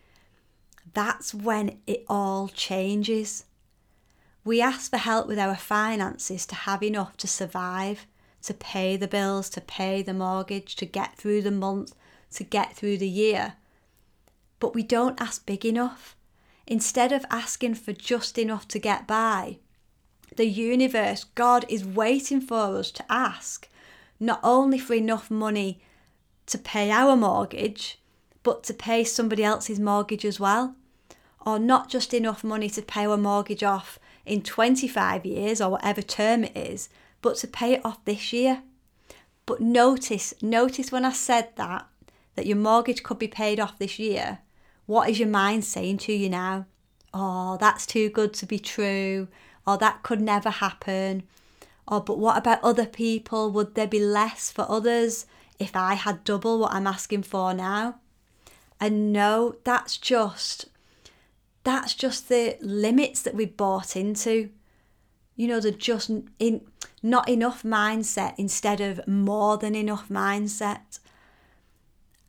that's 0.92 1.32
when 1.32 1.78
it 1.86 2.04
all 2.08 2.48
changes. 2.48 3.44
We 4.44 4.60
ask 4.60 4.90
for 4.90 4.96
help 4.96 5.28
with 5.28 5.38
our 5.38 5.54
finances 5.54 6.44
to 6.46 6.56
have 6.56 6.82
enough 6.82 7.16
to 7.18 7.28
survive, 7.28 8.06
to 8.42 8.52
pay 8.52 8.96
the 8.96 9.06
bills, 9.06 9.48
to 9.50 9.60
pay 9.60 10.02
the 10.02 10.12
mortgage, 10.12 10.74
to 10.76 10.86
get 10.86 11.16
through 11.16 11.42
the 11.42 11.52
month, 11.52 11.94
to 12.32 12.42
get 12.42 12.74
through 12.74 12.98
the 12.98 13.08
year. 13.08 13.54
But 14.58 14.74
we 14.74 14.82
don't 14.82 15.20
ask 15.20 15.46
big 15.46 15.64
enough. 15.64 16.16
Instead 16.66 17.12
of 17.12 17.24
asking 17.30 17.74
for 17.76 17.92
just 17.92 18.36
enough 18.38 18.66
to 18.68 18.80
get 18.80 19.06
by, 19.06 19.58
the 20.36 20.46
universe, 20.46 21.22
God, 21.22 21.64
is 21.68 21.84
waiting 21.84 22.40
for 22.40 22.78
us 22.78 22.90
to 22.92 23.04
ask 23.08 23.68
not 24.22 24.38
only 24.44 24.78
for 24.78 24.94
enough 24.94 25.30
money 25.30 25.80
to 26.46 26.56
pay 26.56 26.92
our 26.92 27.16
mortgage, 27.16 28.00
but 28.44 28.62
to 28.62 28.72
pay 28.72 29.02
somebody 29.02 29.42
else's 29.42 29.80
mortgage 29.80 30.24
as 30.24 30.38
well. 30.38 30.76
Or 31.44 31.58
not 31.58 31.88
just 31.88 32.14
enough 32.14 32.44
money 32.44 32.70
to 32.70 32.82
pay 32.82 33.04
our 33.04 33.16
mortgage 33.16 33.64
off 33.64 33.98
in 34.24 34.42
25 34.42 35.26
years 35.26 35.60
or 35.60 35.70
whatever 35.70 36.02
term 36.02 36.44
it 36.44 36.56
is, 36.56 36.88
but 37.20 37.36
to 37.38 37.48
pay 37.48 37.74
it 37.74 37.84
off 37.84 38.04
this 38.04 38.32
year. 38.32 38.62
But 39.44 39.60
notice, 39.60 40.34
notice 40.40 40.92
when 40.92 41.04
I 41.04 41.12
said 41.12 41.48
that, 41.56 41.88
that 42.36 42.46
your 42.46 42.56
mortgage 42.56 43.02
could 43.02 43.18
be 43.18 43.28
paid 43.28 43.58
off 43.58 43.78
this 43.78 43.98
year, 43.98 44.38
what 44.86 45.10
is 45.10 45.18
your 45.18 45.28
mind 45.28 45.64
saying 45.64 45.98
to 45.98 46.12
you 46.12 46.30
now? 46.30 46.66
Oh, 47.12 47.56
that's 47.58 47.86
too 47.86 48.08
good 48.08 48.34
to 48.34 48.46
be 48.46 48.60
true. 48.60 49.26
Or 49.66 49.78
that 49.78 50.04
could 50.04 50.20
never 50.20 50.50
happen. 50.50 51.24
Or, 51.88 52.00
but 52.00 52.18
what 52.18 52.36
about 52.36 52.62
other 52.62 52.86
people? 52.86 53.50
Would 53.50 53.74
there 53.74 53.86
be 53.86 53.98
less 54.00 54.50
for 54.50 54.70
others 54.70 55.26
if 55.58 55.74
I 55.74 55.94
had 55.94 56.24
double 56.24 56.58
what 56.58 56.72
I'm 56.72 56.86
asking 56.86 57.24
for 57.24 57.52
now? 57.52 57.96
And 58.80 59.12
no, 59.12 59.56
that's 59.64 59.96
just 59.96 60.66
that's 61.64 61.94
just 61.94 62.28
the 62.28 62.56
limits 62.60 63.22
that 63.22 63.34
we 63.34 63.46
bought 63.46 63.96
into. 63.96 64.50
You 65.36 65.48
know, 65.48 65.60
the 65.60 65.70
just 65.70 66.10
in 66.38 66.62
not 67.02 67.28
enough 67.28 67.62
mindset 67.62 68.34
instead 68.38 68.80
of 68.80 69.06
more 69.06 69.56
than 69.56 69.74
enough 69.74 70.08
mindset. 70.08 71.00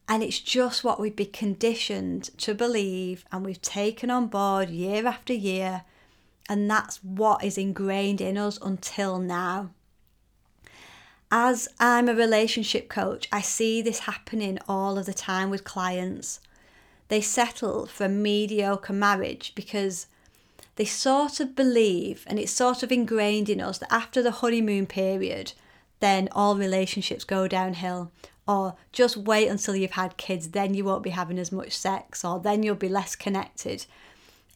And 0.08 0.22
it's 0.22 0.40
just 0.40 0.84
what 0.84 1.00
we've 1.00 1.16
been 1.16 1.32
conditioned 1.32 2.30
to 2.40 2.54
believe 2.54 3.26
and 3.32 3.46
we've 3.46 3.62
taken 3.62 4.10
on 4.10 4.28
board 4.28 4.70
year 4.70 5.06
after 5.08 5.34
year. 5.34 5.84
And 6.50 6.70
that's 6.70 6.98
what 7.04 7.44
is 7.44 7.58
ingrained 7.58 8.22
in 8.22 8.38
us 8.38 8.60
until 8.62 9.20
now. 9.20 9.72
As 11.32 11.68
I'm 11.80 12.10
a 12.10 12.14
relationship 12.14 12.90
coach, 12.90 13.28
I 13.32 13.42
see 13.42 13.82
this 13.82 14.00
happening 14.00 14.60
all 14.68 14.98
of 14.98 15.06
the 15.06 15.14
time 15.14 15.50
with 15.50 15.64
clients. 15.64 16.40
They 17.08 17.22
settle 17.22 17.88
for 17.88 18.06
a 18.06 18.10
mediocre 18.10 18.94
marriage 18.94 19.54
because 19.56 20.08
they 20.76 20.86
sort 20.86 21.40
of 21.40 21.56
believe, 21.56 22.24
and 22.28 22.38
it's 22.38 22.52
sort 22.52 22.84
of 22.84 22.92
ingrained 22.92 23.50
in 23.50 23.62
us, 23.62 23.78
that 23.80 23.94
after 23.94 24.22
the 24.22 24.32
honeymoon 24.32 24.86
period, 24.86 25.54
then 26.02 26.30
all 26.32 26.56
relationships 26.56 27.24
go 27.24 27.48
downhill. 27.48 28.12
Or 28.48 28.76
just 28.92 29.16
wait 29.16 29.48
until 29.48 29.76
you've 29.76 29.92
had 29.92 30.18
kids, 30.18 30.50
then 30.50 30.74
you 30.74 30.84
won't 30.84 31.04
be 31.04 31.12
having 31.12 31.40
as 31.40 31.52
much 31.52 31.78
sex, 31.78 32.26
or 32.26 32.40
then 32.40 32.62
you'll 32.62 32.76
be 32.76 32.90
less 32.90 33.16
connected. 33.16 33.86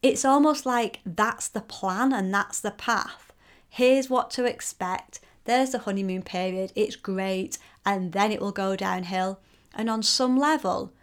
It's 0.02 0.26
almost 0.26 0.66
like 0.66 1.00
that's 1.06 1.48
the 1.48 1.62
plan 1.62 2.14
and 2.14 2.34
that's 2.34 2.60
the 2.60 2.72
path. 2.72 3.34
Here's 3.70 4.10
what 4.10 4.30
to 4.32 4.46
expect. 4.46 5.20
There's 5.46 5.72
the 5.72 5.80
honeymoon 5.80 6.24
period, 6.24 6.72
it's 6.76 6.96
great, 6.96 7.58
and 7.86 8.12
then 8.12 8.32
it 8.32 8.42
will 8.42 8.52
go 8.52 8.76
downhill. 8.76 9.40
And 9.74 9.90
on 9.90 10.04
some 10.04 10.38
level, 10.38 10.94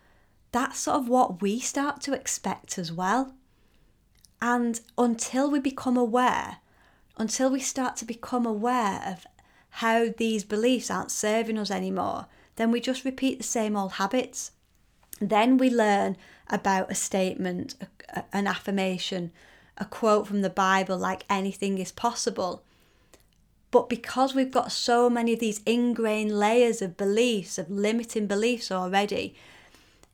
that's 0.53 0.81
sort 0.81 0.99
of 0.99 1.09
what 1.09 1.41
we 1.43 1.59
start 1.61 2.01
to 2.03 2.13
expect 2.13 2.79
as 2.79 2.93
well. 2.93 3.35
And 4.41 4.81
until 4.99 5.51
we 5.51 5.61
become 5.61 5.97
aware, 5.97 6.59
until 7.17 7.51
we 7.51 7.61
start 7.61 7.97
to 7.97 8.05
become 8.05 8.45
aware 8.45 9.03
of 9.07 9.27
how 9.71 10.09
these 10.17 10.45
beliefs 10.45 10.91
aren't 10.91 11.11
serving 11.11 11.59
us 11.59 11.71
anymore, 11.71 12.27
then 12.57 12.71
we 12.71 12.81
just 12.81 13.05
repeat 13.05 13.39
the 13.39 13.45
same 13.45 13.77
old 13.77 13.93
habits. 13.93 14.53
Then 15.21 15.57
we 15.57 15.71
learn 15.71 16.17
about 16.49 16.91
a 16.91 16.95
statement, 16.95 17.75
a, 18.15 18.25
an 18.33 18.47
affirmation, 18.47 19.33
a 19.79 19.85
quote 19.85 20.27
from 20.27 20.43
the 20.43 20.51
Bible 20.51 20.97
like 20.97 21.25
anything 21.29 21.79
is 21.79 21.93
possible. 21.93 22.63
But 23.71 23.89
because 23.89 24.35
we've 24.35 24.53
got 24.53 24.71
so 24.71 25.11
many 25.11 25.33
of 25.33 25.41
these 25.41 25.61
ingrained 25.67 26.39
layers 26.39 26.81
of 26.81 26.97
beliefs, 26.97 27.59
of 27.59 27.71
limiting 27.71 28.27
beliefs 28.27 28.71
already, 28.71 29.35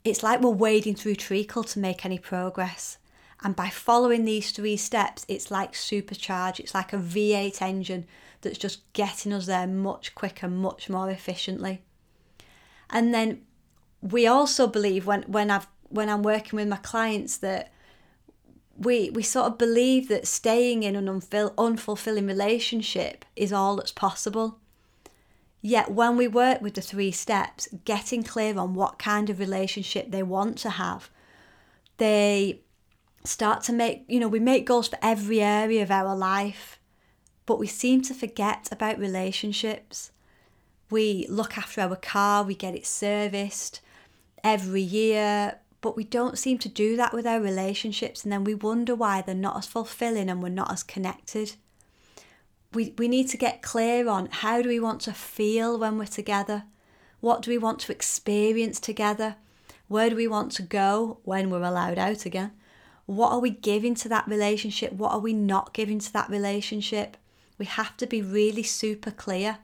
it's 0.02 0.22
like 0.22 0.40
we're 0.40 0.50
wading 0.50 0.94
through 0.94 1.16
treacle 1.16 1.62
to 1.64 1.78
make 1.78 2.06
any 2.06 2.18
progress. 2.18 2.96
And 3.42 3.54
by 3.54 3.68
following 3.68 4.25
these 4.25 4.50
three 4.50 4.76
steps, 4.76 5.26
it's 5.28 5.50
like 5.50 5.72
supercharge, 5.72 6.58
it's 6.58 6.75
like 6.75 6.92
a 6.92 6.99
V8 6.99 7.60
engine 7.60 8.06
that's 8.40 8.58
just 8.58 8.90
getting 8.92 9.32
us 9.32 9.46
there 9.46 9.66
much 9.66 10.14
quicker, 10.14 10.49
much 10.49 10.88
more 10.88 11.10
efficiently. 11.10 11.82
And 12.88 13.14
then 13.14 13.42
we 14.00 14.26
also 14.26 14.66
believe 14.66 15.06
when, 15.06 15.22
when 15.25 15.50
I've 15.50 15.68
when 15.90 16.09
I'm 16.09 16.23
working 16.23 16.56
with 16.56 16.68
my 16.68 16.76
clients 16.78 17.37
that 17.38 17.70
we 18.78 19.11
we 19.11 19.23
sort 19.23 19.47
of 19.47 19.59
believe 19.59 20.09
that 20.09 20.26
staying 20.26 20.82
in 20.82 20.97
an 20.97 21.09
unful, 21.09 21.50
unfulfilling 21.50 22.26
relationship 22.26 23.25
is 23.37 23.52
all 23.52 23.76
that's 23.76 23.92
possible. 23.92 24.59
Yet 25.61 25.90
when 25.90 26.16
we 26.16 26.26
work 26.26 26.62
with 26.62 26.75
the 26.75 26.80
three 26.80 27.11
steps, 27.11 27.68
getting 27.85 28.23
clear 28.23 28.59
on 28.59 28.75
what 28.75 28.99
kind 28.99 29.28
of 29.28 29.38
relationship 29.38 30.11
they 30.11 30.23
want 30.23 30.56
to 30.59 30.70
have, 30.70 31.11
they 31.99 32.62
start 33.25 33.62
to 33.64 33.73
make, 33.75 34.04
you 34.09 34.18
know, 34.18 34.28
we 34.28 34.40
make 34.40 34.64
goals 34.64 34.88
for 34.88 34.99
every 35.02 35.42
area 35.42 35.82
of 35.82 35.90
our 35.90 36.16
life, 36.16 36.80
but 37.44 37.59
we 37.59 37.66
seem 37.66 38.00
to 38.02 38.14
forget 38.14 38.68
about 38.73 38.99
relationships. 38.99 40.12
We 40.88 41.26
look 41.28 41.59
after 41.59 41.82
our 41.82 41.97
car, 41.97 42.42
we 42.42 42.54
get 42.54 42.75
it 42.75 42.87
serviced 42.87 43.82
every 44.42 44.80
year, 44.80 45.59
but 45.80 45.96
we 45.96 46.04
don't 46.04 46.38
seem 46.38 46.58
to 46.58 46.68
do 46.68 46.96
that 46.96 47.12
with 47.12 47.26
our 47.26 47.40
relationships, 47.40 48.22
and 48.22 48.32
then 48.32 48.44
we 48.44 48.54
wonder 48.54 48.94
why 48.94 49.22
they're 49.22 49.34
not 49.34 49.56
as 49.56 49.66
fulfilling 49.66 50.28
and 50.28 50.42
we're 50.42 50.49
not 50.50 50.72
as 50.72 50.82
connected. 50.82 51.56
We, 52.72 52.94
we 52.99 53.08
need 53.08 53.28
to 53.30 53.37
get 53.37 53.62
clear 53.62 54.08
on 54.08 54.28
how 54.30 54.62
do 54.62 54.68
we 54.68 54.78
want 54.78 55.00
to 55.02 55.12
feel 55.12 55.78
when 55.78 55.99
we're 55.99 56.06
together? 56.06 56.64
What 57.20 57.42
do 57.42 57.50
we 57.50 57.58
want 57.58 57.80
to 57.80 57.92
experience 57.92 58.78
together? 58.78 59.37
Where 59.88 60.08
do 60.08 60.16
we 60.16 60.28
want 60.28 60.52
to 60.52 60.62
go 60.62 61.18
when 61.25 61.50
we're 61.50 61.62
allowed 61.62 61.99
out 61.99 62.25
again? 62.25 62.52
What 63.06 63.32
are 63.32 63.40
we 63.40 63.50
giving 63.50 63.96
to 63.96 64.08
that 64.10 64.28
relationship? 64.28 64.92
What 64.92 65.12
are 65.12 65.18
we 65.18 65.32
not 65.32 65.75
giving 65.75 65.99
to 65.99 66.12
that 66.12 66.30
relationship? 66.30 67.16
We 67.58 67.66
have 67.66 67.96
to 67.96 68.06
be 68.06 68.22
really 68.22 68.62
super 68.62 69.10
clear. 69.10 69.58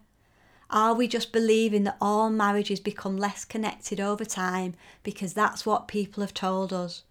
Are 0.70 0.94
we 0.94 1.06
just 1.06 1.32
believing 1.32 1.85
that 1.85 1.96
all 2.00 2.30
marriages 2.30 2.80
become 2.80 3.16
less 3.16 3.44
connected 3.44 4.00
over 4.00 4.25
time 4.25 4.75
because 5.02 5.32
that's 5.32 5.64
what 5.64 5.88
people 5.88 6.23
have 6.23 6.35
told 6.35 6.73
us? 6.73 7.04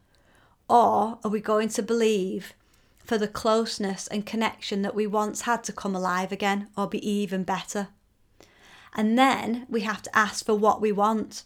Or 0.70 1.20
are 1.24 1.30
we 1.30 1.40
going 1.40 1.70
to 1.70 1.84
believe 1.84 2.54
for 2.98 3.18
the 3.18 3.28
closeness 3.28 4.08
and 4.08 4.26
connection 4.26 4.82
that 4.82 4.96
we 4.96 5.08
once 5.08 5.42
had 5.42 5.64
to 5.66 5.74
come 5.74 5.96
alive 5.96 6.32
again 6.32 6.68
or 6.76 6.88
be 6.88 7.08
even 7.10 7.44
better? 7.44 7.90
And 8.94 9.18
then 9.18 9.66
we 9.70 9.82
have 9.82 10.02
to 10.04 10.18
ask 10.18 10.46
for 10.46 10.56
what 10.56 10.82
we 10.82 10.92
want 10.92 11.44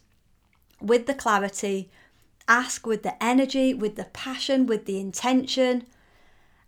with 0.81 1.05
the 1.05 1.13
clarity 1.13 1.89
ask 2.49 2.85
with 2.87 3.03
the 3.03 3.23
energy, 3.23 3.73
with 3.73 3.95
the 3.95 4.05
passion, 4.05 4.65
with 4.65 4.85
the 4.85 4.99
intention. 4.99 5.85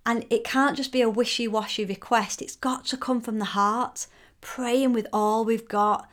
And 0.05 0.25
it 0.29 0.43
can't 0.43 0.77
just 0.77 0.91
be 0.91 1.01
a 1.01 1.10
wishy 1.10 1.48
washy 1.48 1.83
request, 1.83 2.41
it's 2.41 2.55
got 2.55 2.86
to 2.86 2.98
come 2.98 3.19
from 3.19 3.39
the 3.39 3.45
heart, 3.45 4.07
praying 4.41 4.93
with 4.93 5.07
all 5.13 5.45
we've 5.45 5.67
got, 5.67 6.10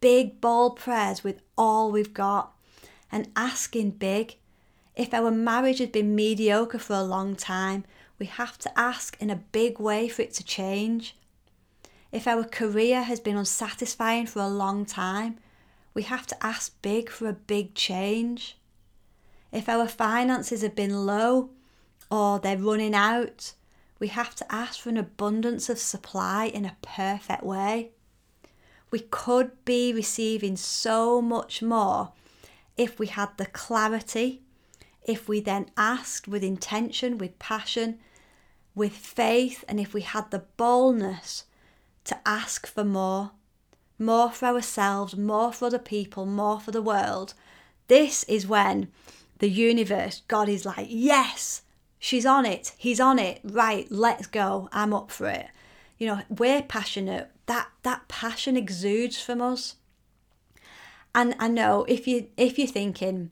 big, 0.00 0.40
bold 0.40 0.76
prayers 0.76 1.22
with 1.22 1.42
all 1.58 1.90
we've 1.90 2.14
got, 2.14 2.54
and 3.12 3.28
asking 3.36 3.90
big. 3.90 4.36
If 4.96 5.12
our 5.12 5.30
marriage 5.30 5.78
has 5.78 5.88
been 5.88 6.14
mediocre 6.14 6.78
for 6.78 6.94
a 6.94 7.02
long 7.02 7.36
time, 7.36 7.84
we 8.18 8.26
have 8.26 8.56
to 8.58 8.78
ask 8.78 9.16
in 9.20 9.28
a 9.28 9.36
big 9.36 9.78
way 9.78 10.08
for 10.08 10.22
it 10.22 10.32
to 10.34 10.44
change. 10.44 11.16
If 12.12 12.28
our 12.28 12.44
career 12.44 13.02
has 13.02 13.18
been 13.18 13.36
unsatisfying 13.36 14.26
for 14.26 14.40
a 14.40 14.48
long 14.48 14.86
time, 14.86 15.38
we 15.94 16.02
have 16.02 16.26
to 16.28 16.46
ask 16.46 16.80
big 16.80 17.10
for 17.10 17.28
a 17.28 17.32
big 17.32 17.74
change. 17.74 18.56
If 19.50 19.68
our 19.68 19.88
finances 19.88 20.62
have 20.62 20.76
been 20.76 21.06
low 21.06 21.50
or 22.10 22.38
they're 22.38 22.56
running 22.56 22.94
out, 22.94 23.54
we 24.04 24.08
have 24.08 24.34
to 24.34 24.54
ask 24.54 24.80
for 24.80 24.90
an 24.90 24.98
abundance 24.98 25.70
of 25.70 25.78
supply 25.78 26.44
in 26.44 26.66
a 26.66 26.76
perfect 26.82 27.42
way. 27.42 27.88
We 28.90 28.98
could 28.98 29.64
be 29.64 29.94
receiving 29.94 30.56
so 30.56 31.22
much 31.22 31.62
more 31.62 32.12
if 32.76 32.98
we 32.98 33.06
had 33.06 33.30
the 33.38 33.46
clarity, 33.46 34.42
if 35.06 35.26
we 35.26 35.40
then 35.40 35.70
asked 35.78 36.28
with 36.28 36.44
intention, 36.44 37.16
with 37.16 37.38
passion, 37.38 37.98
with 38.74 38.92
faith, 38.92 39.64
and 39.68 39.80
if 39.80 39.94
we 39.94 40.02
had 40.02 40.30
the 40.30 40.44
boldness 40.58 41.44
to 42.04 42.18
ask 42.26 42.66
for 42.66 42.84
more 42.84 43.30
more 43.98 44.30
for 44.30 44.44
ourselves, 44.48 45.16
more 45.16 45.50
for 45.50 45.64
other 45.68 45.78
people, 45.78 46.26
more 46.26 46.60
for 46.60 46.72
the 46.72 46.82
world. 46.82 47.32
This 47.88 48.22
is 48.24 48.46
when 48.46 48.88
the 49.38 49.48
universe, 49.48 50.20
God 50.28 50.50
is 50.50 50.66
like, 50.66 50.88
yes, 50.90 51.62
she's 52.04 52.26
on 52.26 52.44
it, 52.44 52.74
he's 52.76 53.00
on 53.00 53.18
it, 53.18 53.40
right, 53.42 53.86
let's 53.90 54.26
go, 54.26 54.68
I'm 54.72 54.92
up 54.92 55.10
for 55.10 55.26
it. 55.26 55.46
You 55.96 56.08
know, 56.08 56.20
we're 56.28 56.60
passionate. 56.60 57.30
That 57.46 57.68
that 57.82 58.08
passion 58.08 58.58
exudes 58.58 59.18
from 59.18 59.40
us. 59.40 59.76
And 61.14 61.34
I 61.38 61.48
know 61.48 61.86
if 61.88 62.06
you 62.06 62.28
if 62.36 62.58
you're 62.58 62.66
thinking, 62.68 63.30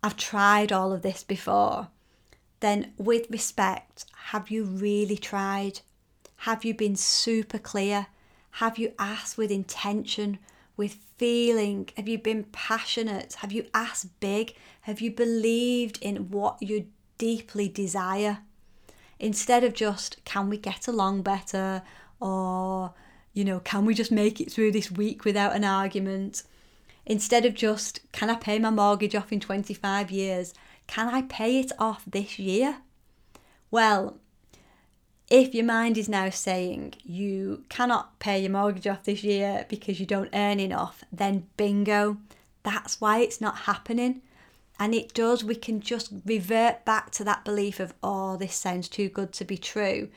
I've 0.00 0.16
tried 0.16 0.70
all 0.70 0.92
of 0.92 1.02
this 1.02 1.24
before, 1.24 1.88
then 2.60 2.92
with 2.98 3.26
respect, 3.30 4.04
have 4.28 4.48
you 4.48 4.62
really 4.62 5.16
tried? 5.16 5.80
Have 6.46 6.64
you 6.64 6.74
been 6.74 6.94
super 6.94 7.58
clear? 7.58 8.06
Have 8.62 8.78
you 8.78 8.92
asked 8.98 9.36
with 9.36 9.50
intention? 9.50 10.38
with 10.78 10.96
feeling? 11.16 11.90
Have 11.96 12.08
you 12.08 12.18
been 12.18 12.44
passionate? 12.44 13.34
Have 13.40 13.52
you 13.52 13.66
asked 13.74 14.20
big? 14.20 14.54
Have 14.82 15.00
you 15.00 15.10
believed 15.10 15.98
in 16.00 16.30
what 16.30 16.62
you 16.62 16.86
deeply 17.18 17.68
desire? 17.68 18.38
Instead 19.18 19.64
of 19.64 19.74
just, 19.74 20.24
can 20.24 20.48
we 20.48 20.56
get 20.56 20.86
along 20.88 21.22
better? 21.22 21.82
Or, 22.20 22.94
you 23.32 23.44
know, 23.44 23.60
can 23.60 23.84
we 23.84 23.94
just 23.94 24.12
make 24.12 24.40
it 24.40 24.50
through 24.50 24.72
this 24.72 24.90
week 24.90 25.24
without 25.24 25.54
an 25.54 25.64
argument? 25.64 26.44
Instead 27.04 27.44
of 27.44 27.54
just, 27.54 28.00
can 28.12 28.30
I 28.30 28.36
pay 28.36 28.58
my 28.58 28.70
mortgage 28.70 29.14
off 29.14 29.32
in 29.32 29.40
25 29.40 30.10
years? 30.10 30.54
Can 30.86 31.08
I 31.08 31.22
pay 31.22 31.60
it 31.60 31.72
off 31.78 32.04
this 32.06 32.38
year? 32.38 32.78
Well, 33.70 34.18
if 35.30 35.54
your 35.54 35.64
mind 35.64 35.98
is 35.98 36.08
now 36.08 36.30
saying 36.30 36.94
you 37.04 37.64
cannot 37.68 38.18
pay 38.18 38.40
your 38.40 38.50
mortgage 38.50 38.86
off 38.86 39.04
this 39.04 39.22
year 39.22 39.66
because 39.68 40.00
you 40.00 40.06
don't 40.06 40.30
earn 40.32 40.58
enough, 40.58 41.04
then 41.12 41.46
bingo, 41.56 42.16
that's 42.62 43.00
why 43.00 43.18
it's 43.18 43.40
not 43.40 43.58
happening. 43.58 44.22
And 44.78 44.94
it 44.94 45.12
does, 45.12 45.42
we 45.42 45.56
can 45.56 45.80
just 45.80 46.12
revert 46.24 46.84
back 46.84 47.10
to 47.12 47.24
that 47.24 47.44
belief 47.44 47.80
of, 47.80 47.94
oh, 48.02 48.36
this 48.36 48.54
sounds 48.54 48.88
too 48.88 49.08
good 49.08 49.32
to 49.34 49.44
be 49.44 49.58
true 49.58 50.08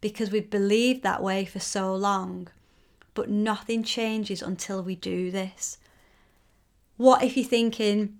because 0.00 0.30
we've 0.30 0.50
believed 0.50 1.02
that 1.02 1.22
way 1.22 1.44
for 1.44 1.58
so 1.58 1.94
long. 1.94 2.48
But 3.14 3.30
nothing 3.30 3.82
changes 3.82 4.42
until 4.42 4.82
we 4.82 4.94
do 4.94 5.30
this. 5.30 5.78
What 6.96 7.24
if 7.24 7.36
you're 7.36 7.46
thinking, 7.46 8.18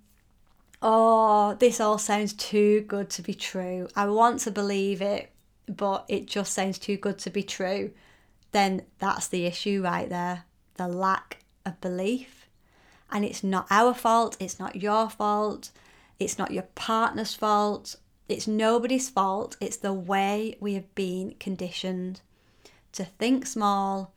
oh, 0.83 1.55
this 1.55 1.81
all 1.81 1.99
sounds 1.99 2.33
too 2.33 2.81
good 2.83 3.09
to 3.11 3.23
be 3.23 3.35
true? 3.35 3.89
I 3.95 4.07
want 4.07 4.41
to 4.41 4.51
believe 4.51 5.01
it, 5.01 5.31
but 5.69 6.05
it 6.09 6.27
just 6.27 6.53
sounds 6.53 6.79
too 6.79 6.97
good 6.97 7.19
to 7.19 7.31
be 7.31 7.43
true. 7.43 7.93
Then 8.51 8.83
that's 8.99 9.29
the 9.29 9.47
issue 9.47 9.83
right 9.83 10.09
there 10.09 10.45
the 10.77 10.89
lack 10.89 11.39
of 11.65 11.81
belief. 11.81 12.49
And 13.11 13.25
it's 13.25 13.45
not 13.45 13.67
our 13.71 13.95
fault, 13.95 14.37
it's 14.41 14.59
not 14.59 14.77
your 14.77 15.09
fault, 15.09 15.71
it's 16.19 16.39
not 16.39 16.53
your 16.53 16.69
partner's 16.75 17.35
fault, 17.35 17.97
it's 18.29 18.47
nobody's 18.47 19.11
fault. 19.11 19.57
It's 19.61 19.77
the 19.77 19.93
way 19.93 20.57
we 20.61 20.75
have 20.75 20.95
been 20.95 21.35
conditioned 21.39 22.21
to 22.93 23.05
think 23.05 23.47
small, 23.47 24.15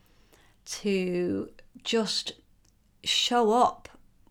to 0.65 1.49
just 1.83 2.33
show 3.03 3.51
up 3.51 3.89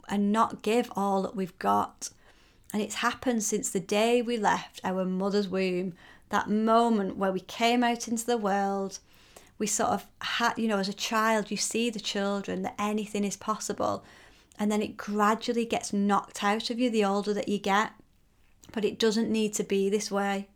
and 0.09 0.33
not 0.33 0.63
give 0.63 0.91
all 0.97 1.23
that 1.23 1.37
we've 1.37 1.59
got. 1.59 2.11
And 2.73 2.83
it's 2.83 2.97
happened 2.97 3.43
since 3.43 3.71
the 3.71 3.81
day 3.81 4.23
we 4.23 4.37
left 4.39 4.81
our 4.83 5.05
mother's 5.05 5.49
womb, 5.49 5.95
that 6.31 6.49
moment 6.49 7.17
where 7.17 7.33
we 7.33 7.41
came 7.41 7.85
out 7.85 8.09
into 8.09 8.27
the 8.27 8.39
world. 8.39 8.99
We 9.59 9.67
sort 9.67 9.91
of 9.91 10.07
had, 10.21 10.55
you 10.59 10.69
know, 10.69 10.79
as 10.79 10.89
a 10.89 10.95
child, 10.95 11.51
you 11.51 11.57
see 11.57 11.91
the 11.91 12.01
children 12.01 12.63
that 12.63 12.75
anything 12.79 13.25
is 13.25 13.37
possible. 13.37 14.05
And 14.59 14.73
then 14.73 14.83
it 14.83 14.97
gradually 14.97 15.65
gets 15.65 15.93
knocked 15.93 16.43
out 16.43 16.71
of 16.71 16.79
you 16.79 16.91
the 16.91 17.05
older 17.05 17.35
that 17.35 17.49
you 17.49 17.59
get. 17.59 17.93
But 18.73 18.85
it 18.85 18.99
doesn't 18.99 19.31
need 19.31 19.55
to 19.55 19.65
be 19.65 19.89
this 19.89 20.11
way. 20.11 20.49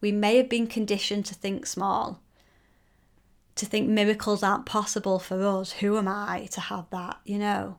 We 0.00 0.12
may 0.12 0.36
have 0.36 0.48
been 0.48 0.66
conditioned 0.66 1.26
to 1.26 1.34
think 1.34 1.66
small, 1.66 2.20
to 3.56 3.66
think 3.66 3.88
miracles 3.88 4.42
aren't 4.42 4.66
possible 4.66 5.18
for 5.18 5.44
us. 5.44 5.72
Who 5.72 5.98
am 5.98 6.06
I 6.06 6.48
to 6.52 6.60
have 6.60 6.88
that, 6.90 7.18
you 7.24 7.38
know? 7.38 7.78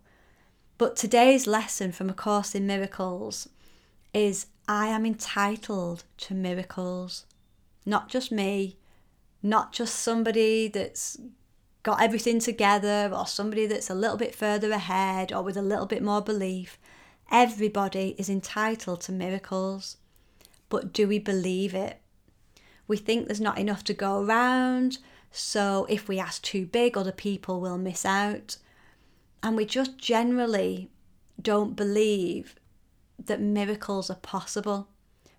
But 0.78 0.96
today's 0.96 1.48
lesson 1.48 1.92
from 1.92 2.10
A 2.10 2.14
Course 2.14 2.56
in 2.56 2.66
Miracles 2.66 3.50
is 4.14 4.48
I 4.68 4.88
am 4.88 5.06
entitled 5.06 6.04
to 6.18 6.34
miracles. 6.34 7.26
Not 7.86 8.10
just 8.10 8.32
me, 8.32 8.78
not 9.42 9.72
just 9.72 9.96
somebody 9.96 10.68
that's 10.68 11.18
got 11.90 12.04
everything 12.04 12.40
together 12.40 13.10
or 13.12 13.26
somebody 13.26 13.66
that's 13.66 13.90
a 13.90 13.96
little 13.96 14.16
bit 14.16 14.36
further 14.36 14.70
ahead 14.70 15.34
or 15.34 15.42
with 15.42 15.58
a 15.58 15.62
little 15.64 15.88
bit 15.88 16.04
more 16.04 16.22
belief. 16.22 16.78
Everybody 17.32 18.14
is 18.20 18.30
entitled 18.30 19.02
to 19.02 19.12
miracles. 19.12 19.98
But 20.70 20.94
do 20.94 21.08
we 21.08 21.18
believe 21.18 21.74
it? 21.74 22.00
We 22.88 22.98
think 22.98 23.26
there's 23.26 23.42
not 23.42 23.58
enough 23.58 23.84
to 23.86 23.96
go 23.96 24.22
around, 24.22 25.00
so 25.32 25.88
if 25.90 26.08
we 26.08 26.20
ask 26.20 26.44
too 26.44 26.68
big, 26.68 26.96
other 26.96 27.12
people 27.12 27.60
will 27.60 27.80
miss 27.80 28.06
out. 28.06 28.58
And 29.42 29.58
we 29.58 29.66
just 29.66 29.98
generally 29.98 30.92
don't 31.42 31.76
believe 31.76 32.54
that 33.26 33.42
miracles 33.42 34.12
are 34.12 34.16
possible. 34.16 34.90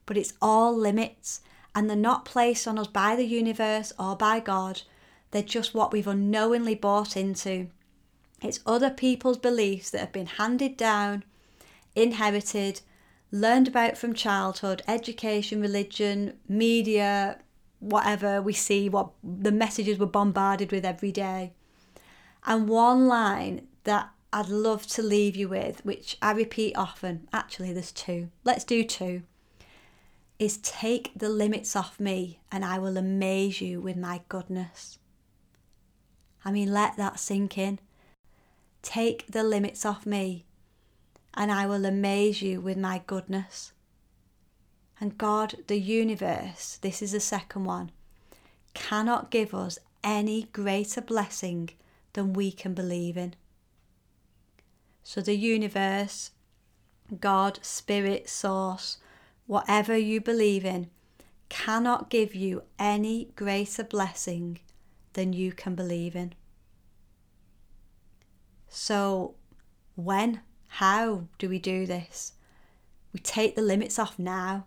But 0.05 0.17
it's 0.17 0.35
all 0.43 0.77
limits, 0.77 1.43
and 1.77 1.89
they're 1.89 1.97
not 1.97 2.25
placed 2.25 2.67
on 2.67 2.77
us 2.77 2.89
by 2.89 3.15
the 3.15 3.27
universe 3.27 3.93
or 4.01 4.17
by 4.17 4.41
God. 4.41 4.83
They're 5.31 5.43
just 5.43 5.75
what 5.75 5.93
we've 5.93 6.07
unknowingly 6.07 6.75
bought 6.75 7.17
into. 7.17 7.69
It's 8.43 8.61
other 8.67 8.91
people's 8.91 9.39
beliefs 9.39 9.91
that 9.91 10.01
have 10.01 10.13
been 10.13 10.27
handed 10.27 10.77
down 10.77 11.25
inherited, 11.95 12.81
learned 13.33 13.69
about 13.69 13.97
from 13.97 14.15
childhood, 14.15 14.83
education, 14.87 15.61
religion, 15.61 16.35
media, 16.49 17.39
whatever 17.79 18.43
we 18.43 18.53
see, 18.53 18.89
what 18.89 19.11
the 19.23 19.53
messages 19.53 19.99
we're 19.99 20.07
bombarded 20.07 20.73
with 20.73 20.85
every 20.85 21.13
day. 21.13 21.53
And 22.47 22.69
one 22.69 23.07
line 23.07 23.67
that 23.85 24.11
I'd 24.33 24.49
love 24.49 24.87
to 24.89 25.03
leave 25.03 25.37
you 25.37 25.49
with, 25.49 25.85
which 25.85 26.17
I 26.23 26.33
repeat 26.33 26.77
often, 26.77 27.29
actually, 27.33 27.73
there's 27.73 27.93
two. 27.93 28.31
Let's 28.45 28.65
do 28.65 28.85
two. 28.85 29.23
Is 30.39 30.59
take 30.59 31.13
the 31.15 31.29
limits 31.29 31.77
off 31.77 32.01
me 32.01 32.41
and 32.51 32.65
I 32.65 32.79
will 32.79 32.97
amaze 32.97 33.61
you 33.61 33.81
with 33.81 33.97
my 33.97 34.23
goodness. 34.29 35.00
I 36.45 36.51
mean, 36.51 36.73
let 36.73 36.97
that 36.97 37.21
sink 37.21 37.59
in. 37.59 37.79
Take 38.83 39.27
the 39.27 39.43
limits 39.43 39.85
off 39.85 40.07
me 40.07 40.45
and 41.35 41.53
I 41.53 41.67
will 41.67 41.85
amaze 41.85 42.43
you 42.43 42.61
with 42.61 42.77
my 42.77 43.03
goodness. 43.07 43.73
And 45.01 45.17
God, 45.17 45.57
the 45.67 45.79
universe, 45.79 46.79
this 46.83 47.01
is 47.03 47.13
the 47.13 47.21
second 47.21 47.65
one, 47.65 47.91
cannot 48.75 49.31
give 49.31 49.55
us 49.55 49.79
any 50.03 50.45
greater 50.53 51.01
blessing 51.01 51.71
than 52.13 52.33
we 52.33 52.53
can 52.53 52.75
believe 52.75 53.17
in. 53.17 53.35
So, 55.03 55.21
the 55.21 55.37
universe, 55.37 56.31
God, 57.21 57.59
Spirit, 57.63 58.29
Source, 58.29 58.99
whatever 59.47 59.97
you 59.97 60.21
believe 60.21 60.65
in, 60.65 60.91
cannot 61.49 62.11
give 62.11 62.35
you 62.35 62.63
any 62.79 63.31
greater 63.35 63.83
blessing 63.83 64.61
than 65.13 65.33
you 65.33 65.53
can 65.53 65.75
believe 65.75 66.15
in. 66.15 66.35
So, 68.69 69.35
when 69.97 70.41
how 70.75 71.25
do 71.39 71.49
we 71.49 71.59
do 71.59 71.85
this? 71.85 72.35
We 73.13 73.19
take 73.21 73.57
the 73.57 73.63
limits 73.63 73.99
off 73.99 74.19
now. 74.19 74.67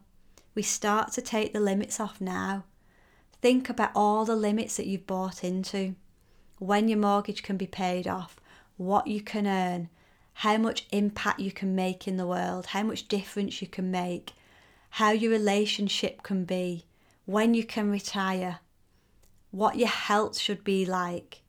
We 0.54 0.62
start 0.62 1.14
to 1.14 1.22
take 1.22 1.54
the 1.54 1.62
limits 1.62 2.00
off 2.00 2.20
now. 2.20 2.66
Think 3.42 3.70
about 3.70 3.92
all 3.96 4.26
the 4.26 4.36
limits 4.36 4.76
that 4.78 4.86
you've 4.86 5.08
bought 5.08 5.44
into. 5.44 5.96
When 6.60 6.90
your 6.90 7.00
mortgage 7.00 7.42
can 7.42 7.58
be 7.58 7.68
paid 7.68 8.08
off, 8.08 8.36
what 8.76 9.08
you 9.08 9.22
can 9.22 9.48
earn, 9.48 9.90
how 10.34 10.58
much 10.58 10.88
impact 10.92 11.40
you 11.40 11.52
can 11.52 11.74
make 11.74 12.08
in 12.08 12.18
the 12.18 12.28
world, 12.28 12.68
how 12.68 12.84
much 12.84 13.08
difference 13.08 13.62
you 13.62 13.68
can 13.68 13.90
make, 13.90 14.34
how 14.92 15.12
your 15.12 15.32
relationship 15.32 16.22
can 16.22 16.44
be, 16.44 16.86
when 17.26 17.54
you 17.54 17.64
can 17.64 17.90
retire, 17.90 18.60
what 19.54 19.78
your 19.78 19.88
health 19.88 20.40
should 20.40 20.64
be 20.64 20.84
like, 20.84 21.44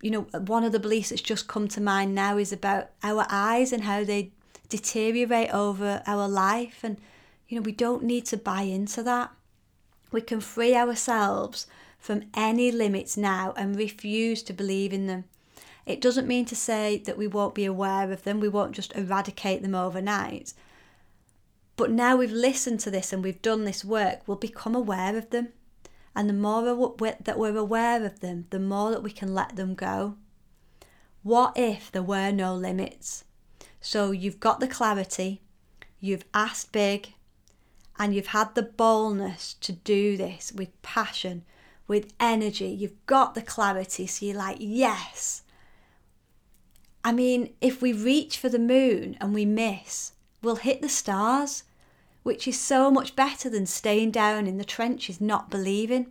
you 0.00 0.10
know, 0.10 0.22
one 0.46 0.64
of 0.64 0.72
the 0.72 0.80
beliefs 0.80 1.10
that's 1.10 1.20
just 1.20 1.46
come 1.46 1.68
to 1.68 1.80
mind 1.80 2.14
now 2.14 2.38
is 2.38 2.52
about 2.52 2.88
our 3.02 3.26
eyes 3.28 3.70
and 3.70 3.84
how 3.84 4.02
they 4.02 4.32
deteriorate 4.70 5.52
over 5.52 6.02
our 6.06 6.26
life. 6.26 6.80
And, 6.82 6.96
you 7.48 7.56
know, 7.56 7.62
we 7.62 7.72
don't 7.72 8.02
need 8.02 8.24
to 8.26 8.38
buy 8.38 8.62
into 8.62 9.02
that. 9.02 9.30
We 10.10 10.22
can 10.22 10.40
free 10.40 10.74
ourselves 10.74 11.66
from 11.98 12.22
any 12.32 12.72
limits 12.72 13.18
now 13.18 13.52
and 13.58 13.76
refuse 13.76 14.42
to 14.44 14.54
believe 14.54 14.94
in 14.94 15.06
them. 15.06 15.24
It 15.84 16.00
doesn't 16.00 16.26
mean 16.26 16.46
to 16.46 16.56
say 16.56 17.02
that 17.04 17.18
we 17.18 17.26
won't 17.26 17.54
be 17.54 17.66
aware 17.66 18.10
of 18.10 18.22
them, 18.22 18.40
we 18.40 18.48
won't 18.48 18.72
just 18.72 18.96
eradicate 18.96 19.60
them 19.60 19.74
overnight. 19.74 20.54
But 21.76 21.90
now 21.90 22.16
we've 22.16 22.32
listened 22.32 22.80
to 22.80 22.90
this 22.90 23.12
and 23.12 23.22
we've 23.22 23.42
done 23.42 23.64
this 23.64 23.84
work, 23.84 24.20
we'll 24.26 24.38
become 24.38 24.74
aware 24.74 25.14
of 25.14 25.28
them. 25.28 25.48
And 26.16 26.30
the 26.30 26.32
more 26.32 26.62
that 26.64 27.38
we're 27.38 27.56
aware 27.56 28.02
of 28.04 28.20
them, 28.20 28.46
the 28.48 28.58
more 28.58 28.90
that 28.90 29.02
we 29.02 29.10
can 29.10 29.34
let 29.34 29.54
them 29.54 29.74
go. 29.74 30.16
What 31.22 31.52
if 31.56 31.92
there 31.92 32.02
were 32.02 32.32
no 32.32 32.54
limits? 32.54 33.24
So 33.82 34.12
you've 34.12 34.40
got 34.40 34.58
the 34.58 34.66
clarity, 34.66 35.42
you've 36.00 36.24
asked 36.32 36.72
big, 36.72 37.12
and 37.98 38.14
you've 38.14 38.28
had 38.28 38.54
the 38.54 38.62
boldness 38.62 39.54
to 39.60 39.72
do 39.72 40.16
this 40.16 40.52
with 40.52 40.80
passion, 40.80 41.44
with 41.86 42.14
energy. 42.18 42.68
You've 42.68 43.04
got 43.04 43.34
the 43.34 43.42
clarity, 43.42 44.06
so 44.06 44.24
you're 44.24 44.36
like, 44.36 44.56
yes. 44.58 45.42
I 47.04 47.12
mean, 47.12 47.52
if 47.60 47.82
we 47.82 47.92
reach 47.92 48.38
for 48.38 48.48
the 48.48 48.58
moon 48.58 49.18
and 49.20 49.34
we 49.34 49.44
miss, 49.44 50.12
we'll 50.42 50.56
hit 50.56 50.80
the 50.80 50.88
stars 50.88 51.64
which 52.26 52.48
is 52.48 52.58
so 52.58 52.90
much 52.90 53.14
better 53.14 53.48
than 53.48 53.64
staying 53.64 54.10
down 54.10 54.48
in 54.48 54.58
the 54.58 54.64
trenches 54.64 55.20
not 55.20 55.48
believing. 55.48 56.08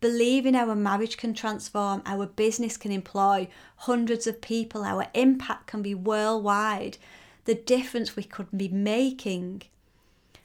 Believing 0.00 0.54
our 0.54 0.76
marriage 0.76 1.16
can 1.16 1.34
transform, 1.34 2.00
our 2.06 2.26
business 2.26 2.76
can 2.76 2.92
employ 2.92 3.48
hundreds 3.78 4.28
of 4.28 4.40
people, 4.40 4.84
our 4.84 5.08
impact 5.14 5.66
can 5.66 5.82
be 5.82 5.96
worldwide, 5.96 6.96
the 7.44 7.56
difference 7.56 8.14
we 8.14 8.22
could 8.22 8.56
be 8.56 8.68
making. 8.68 9.62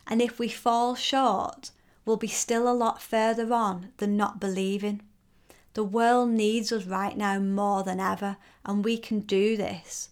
And 0.07 0.19
if 0.19 0.39
we 0.39 0.47
fall 0.47 0.95
short, 0.95 1.69
we'll 2.03 2.17
be 2.17 2.25
still 2.25 2.67
a 2.67 2.73
lot 2.73 2.99
further 2.99 3.53
on 3.53 3.89
than 3.97 4.17
not 4.17 4.39
believing. 4.39 5.03
The 5.75 5.83
world 5.83 6.31
needs 6.31 6.71
us 6.71 6.85
right 6.85 7.15
now 7.15 7.37
more 7.37 7.83
than 7.83 7.99
ever, 7.99 8.37
and 8.65 8.83
we 8.83 8.97
can 8.97 9.19
do 9.19 9.57
this. 9.57 10.09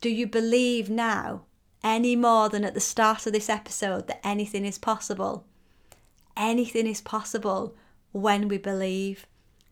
Do 0.00 0.08
you 0.08 0.26
believe 0.26 0.88
now 0.88 1.42
any 1.88 2.14
more 2.14 2.50
than 2.50 2.64
at 2.64 2.74
the 2.74 2.80
start 2.80 3.26
of 3.26 3.32
this 3.32 3.48
episode 3.48 4.08
that 4.08 4.20
anything 4.22 4.66
is 4.66 4.76
possible. 4.76 5.46
Anything 6.36 6.86
is 6.86 7.00
possible 7.00 7.74
when 8.12 8.46
we 8.46 8.58
believe. 8.58 9.26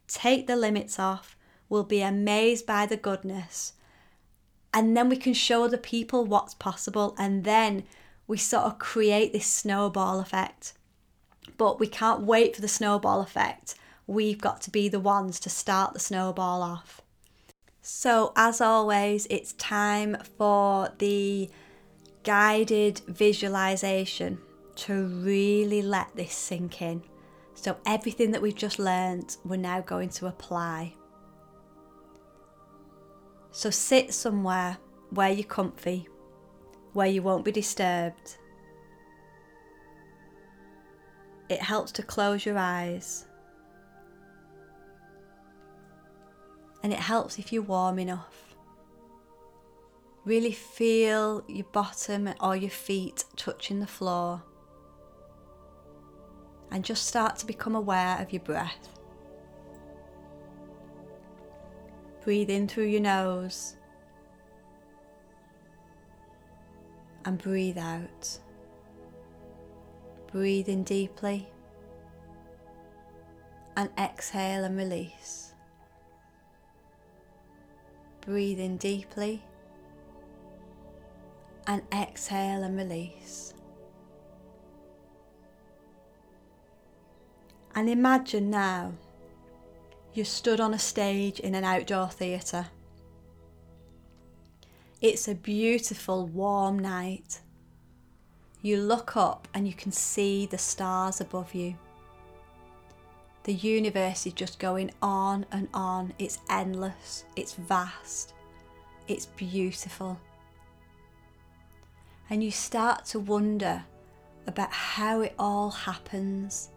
Take 0.09 0.47
the 0.47 0.57
limits 0.57 0.99
off. 0.99 1.37
We'll 1.69 1.85
be 1.85 2.01
amazed 2.01 2.65
by 2.65 2.87
the 2.87 2.97
goodness. 2.97 3.75
And 4.73 4.97
then 4.97 5.11
we 5.11 5.17
can 5.17 5.35
show 5.35 5.69
the 5.69 5.77
people 5.77 6.25
what's 6.25 6.55
possible. 6.55 7.15
And 7.19 7.45
then 7.45 7.85
we 8.27 8.39
sort 8.39 8.65
of 8.65 8.79
create 8.79 9.35
this 9.35 9.47
snowball 9.47 10.19
effect. 10.19 10.73
But 11.59 11.79
we 11.79 11.87
can't 11.87 12.23
wait 12.23 12.55
for 12.55 12.63
the 12.63 12.69
snowball 12.69 13.21
effect. 13.21 13.75
We've 14.07 14.41
got 14.41 14.63
to 14.63 14.71
be 14.71 14.89
the 14.89 15.01
ones 15.01 15.39
to 15.41 15.51
start 15.51 15.93
the 15.93 16.01
snowball 16.01 16.63
off. 16.63 17.03
So, 17.83 18.33
as 18.37 18.61
always, 18.61 19.27
it's 19.29 19.53
time 19.53 20.17
for 20.39 20.93
the 20.99 21.51
guided 22.27 23.01
visualization 23.07 24.37
to 24.75 25.07
really 25.07 25.81
let 25.81 26.15
this 26.17 26.35
sink 26.35 26.83
in. 26.83 27.03
So, 27.55 27.79
everything 27.87 28.33
that 28.33 28.43
we've 28.43 28.55
just 28.55 28.79
learned, 28.79 29.37
we're 29.45 29.57
now 29.57 29.81
going 29.81 30.11
to 30.11 30.27
apply. 30.27 30.95
So, 33.53 33.71
sit 33.71 34.13
somewhere 34.13 34.77
where 35.11 35.31
you're 35.31 35.45
comfy, 35.45 36.09
where 36.93 37.07
you 37.07 37.23
won't 37.23 37.45
be 37.45 37.53
disturbed. 37.53 38.37
It 41.49 41.63
helps 41.63 41.93
to 41.93 42.03
close 42.03 42.45
your 42.45 42.59
eyes. 42.59 43.27
And 46.83 46.93
it 46.93 46.99
helps 46.99 47.39
if 47.39 47.53
you're 47.53 47.63
warm 47.63 48.01
enough. 48.01 48.56
Really 50.27 50.51
feel 50.51 51.45
your 51.47 51.67
bottom 51.71 52.29
or 52.41 52.57
your 52.57 52.69
feet 52.69 53.25
touching 53.37 53.79
the 53.79 53.87
floor 53.87 54.43
and 56.73 56.85
just 56.85 57.07
start 57.07 57.37
to 57.37 57.47
become 57.47 57.77
aware 57.77 58.21
of 58.21 58.33
your 58.33 58.43
breath. 58.43 58.89
Breathe 62.25 62.51
in 62.51 62.67
through 62.67 62.87
your 62.87 63.03
nose 63.03 63.77
and 67.25 67.39
breathe 67.39 67.79
out. 67.79 68.41
Breathe 70.33 70.69
in 70.69 70.83
deeply 70.83 71.49
and 73.77 73.91
exhale 73.97 74.65
and 74.65 74.77
release. 74.77 75.55
Breathe 78.23 78.59
in 78.59 78.77
deeply 78.77 79.45
and 81.67 81.83
exhale 81.93 82.63
and 82.63 82.77
release. 82.77 83.55
And 87.75 87.91
imagine 87.91 88.51
now 88.51 88.95
you're 90.15 90.25
stood 90.25 90.61
on 90.61 90.73
a 90.73 90.79
stage 90.79 91.41
in 91.41 91.55
an 91.55 91.65
outdoor 91.65 92.09
theatre. 92.09 92.69
It's 95.03 95.29
a 95.29 95.35
beautiful 95.35 96.27
warm 96.27 96.79
night. 96.79 97.41
You 98.63 98.79
look 98.79 99.15
up 99.17 99.47
and 99.53 99.69
you 99.69 99.75
can 99.75 99.93
see 99.93 100.47
the 100.47 100.57
stars 100.57 101.21
above 101.21 101.55
you. 101.55 101.77
The 103.45 103.53
universe 103.53 104.27
is 104.27 104.33
just 104.33 104.59
going 104.59 104.91
on 105.03 105.45
and 105.53 105.69
on. 105.75 106.15
It's 106.19 106.39
endless, 106.49 107.27
it's 107.37 107.53
vast, 107.53 108.33
it's 109.07 109.27
beautiful. 109.27 110.19
And 112.29 112.43
you 112.43 112.51
start 112.51 113.05
to 113.07 113.21
wonder 113.21 113.85
about 114.47 114.73
how 114.73 115.21
it 115.21 115.35
all 115.39 115.71
happens 115.71 116.71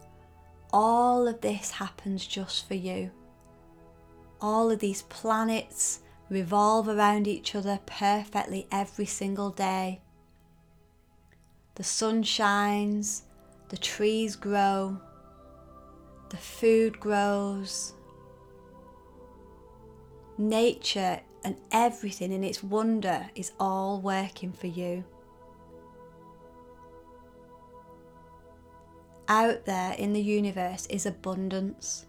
all 0.71 1.27
of 1.27 1.41
this 1.41 1.71
happens 1.71 2.25
just 2.25 2.67
for 2.67 2.75
you. 2.75 3.11
All 4.39 4.69
of 4.69 4.79
these 4.79 5.01
planets 5.03 6.01
revolve 6.29 6.87
around 6.87 7.27
each 7.27 7.55
other 7.55 7.79
perfectly 7.85 8.67
every 8.71 9.05
single 9.05 9.49
day. 9.49 10.01
The 11.75 11.83
sun 11.83 12.23
shines, 12.23 13.23
the 13.69 13.77
trees 13.77 14.35
grow, 14.35 14.99
the 16.29 16.37
food 16.37 16.99
grows. 16.99 17.93
Nature 20.37 21.19
and 21.43 21.57
everything 21.71 22.31
in 22.31 22.43
its 22.43 22.63
wonder 22.63 23.29
is 23.33 23.53
all 23.59 23.99
working 24.01 24.53
for 24.53 24.67
you. 24.67 25.03
Out 29.29 29.65
there 29.65 29.93
in 29.93 30.11
the 30.11 30.21
universe 30.21 30.87
is 30.87 31.05
abundance. 31.05 32.07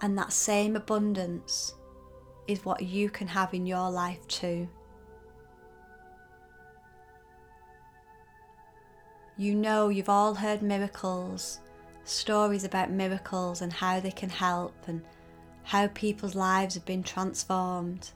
And 0.00 0.18
that 0.18 0.32
same 0.32 0.74
abundance 0.74 1.74
is 2.48 2.64
what 2.64 2.82
you 2.82 3.08
can 3.08 3.28
have 3.28 3.54
in 3.54 3.66
your 3.66 3.90
life 3.90 4.26
too. 4.28 4.68
You 9.36 9.54
know, 9.54 9.88
you've 9.88 10.08
all 10.08 10.34
heard 10.34 10.62
miracles, 10.62 11.60
stories 12.04 12.64
about 12.64 12.90
miracles 12.90 13.62
and 13.62 13.72
how 13.72 14.00
they 14.00 14.10
can 14.10 14.28
help 14.28 14.74
and 14.86 15.02
how 15.64 15.88
people's 15.88 16.34
lives 16.34 16.74
have 16.74 16.84
been 16.84 17.02
transformed. 17.02 18.10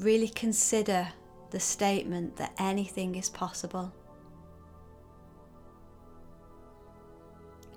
Really 0.00 0.28
consider 0.28 1.08
the 1.50 1.60
statement 1.60 2.36
that 2.36 2.54
anything 2.58 3.14
is 3.14 3.28
possible. 3.28 3.92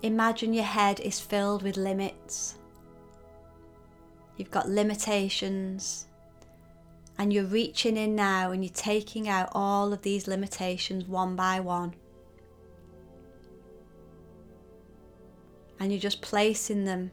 Imagine 0.02 0.52
your 0.52 0.64
head 0.64 1.00
is 1.00 1.20
filled 1.20 1.62
with 1.62 1.76
limits. 1.76 2.56
You've 4.36 4.50
got 4.50 4.68
limitations, 4.68 6.06
and 7.18 7.32
you're 7.32 7.44
reaching 7.44 7.96
in 7.96 8.16
now 8.16 8.50
and 8.50 8.64
you're 8.64 8.72
taking 8.74 9.28
out 9.28 9.48
all 9.52 9.92
of 9.92 10.02
these 10.02 10.26
limitations 10.26 11.06
one 11.06 11.36
by 11.36 11.60
one. 11.60 11.94
And 15.78 15.92
you're 15.92 16.00
just 16.00 16.22
placing 16.22 16.84
them 16.84 17.12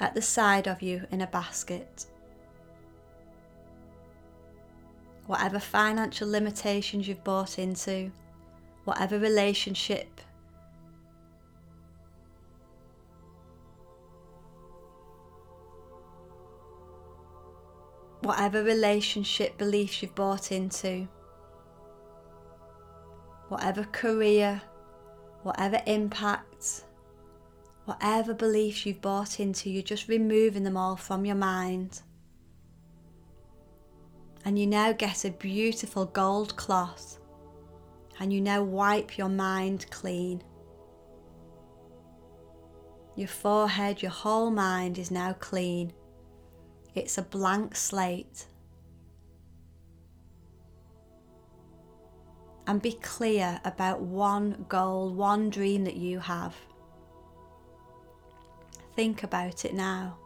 at 0.00 0.14
the 0.14 0.22
side 0.22 0.66
of 0.66 0.82
you 0.82 1.06
in 1.10 1.20
a 1.20 1.26
basket. 1.26 2.06
Whatever 5.26 5.58
financial 5.58 6.28
limitations 6.28 7.06
you've 7.08 7.24
bought 7.24 7.58
into, 7.58 8.10
whatever 8.84 9.18
relationship 9.18 10.20
whatever 18.22 18.62
relationship 18.62 19.58
beliefs 19.58 20.00
you've 20.00 20.14
bought 20.14 20.52
into, 20.52 21.08
whatever 23.48 23.84
career, 23.84 24.62
whatever 25.42 25.80
impact, 25.86 26.84
whatever 27.84 28.32
beliefs 28.32 28.86
you've 28.86 29.00
bought 29.00 29.40
into, 29.40 29.68
you're 29.70 29.82
just 29.82 30.08
removing 30.08 30.62
them 30.62 30.76
all 30.76 30.96
from 30.96 31.24
your 31.24 31.36
mind 31.36 32.02
and 34.44 34.58
you 34.58 34.66
now 34.66 34.92
get 34.92 35.24
a 35.24 35.30
beautiful 35.30 36.06
gold 36.06 36.56
cloth 36.56 37.18
and 38.20 38.32
you 38.32 38.40
now 38.40 38.62
wipe 38.62 39.16
your 39.16 39.28
mind 39.28 39.86
clean. 39.90 40.42
Your 43.16 43.28
forehead, 43.28 44.02
your 44.02 44.10
whole 44.10 44.50
mind 44.50 44.98
is 44.98 45.10
now 45.10 45.34
clean. 45.34 45.92
It's 46.94 47.18
a 47.18 47.22
blank 47.22 47.76
slate. 47.76 48.46
And 52.66 52.80
be 52.80 52.92
clear 52.92 53.60
about 53.64 54.00
one 54.00 54.66
goal, 54.68 55.12
one 55.12 55.50
dream 55.50 55.84
that 55.84 55.96
you 55.96 56.20
have. 56.20 56.54
Think 58.94 59.22
about 59.24 59.64
it 59.64 59.74
now. 59.74 60.16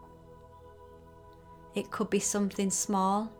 It 1.73 1.89
could 1.89 2.09
be 2.09 2.19
something 2.19 2.69
small, 2.69 3.31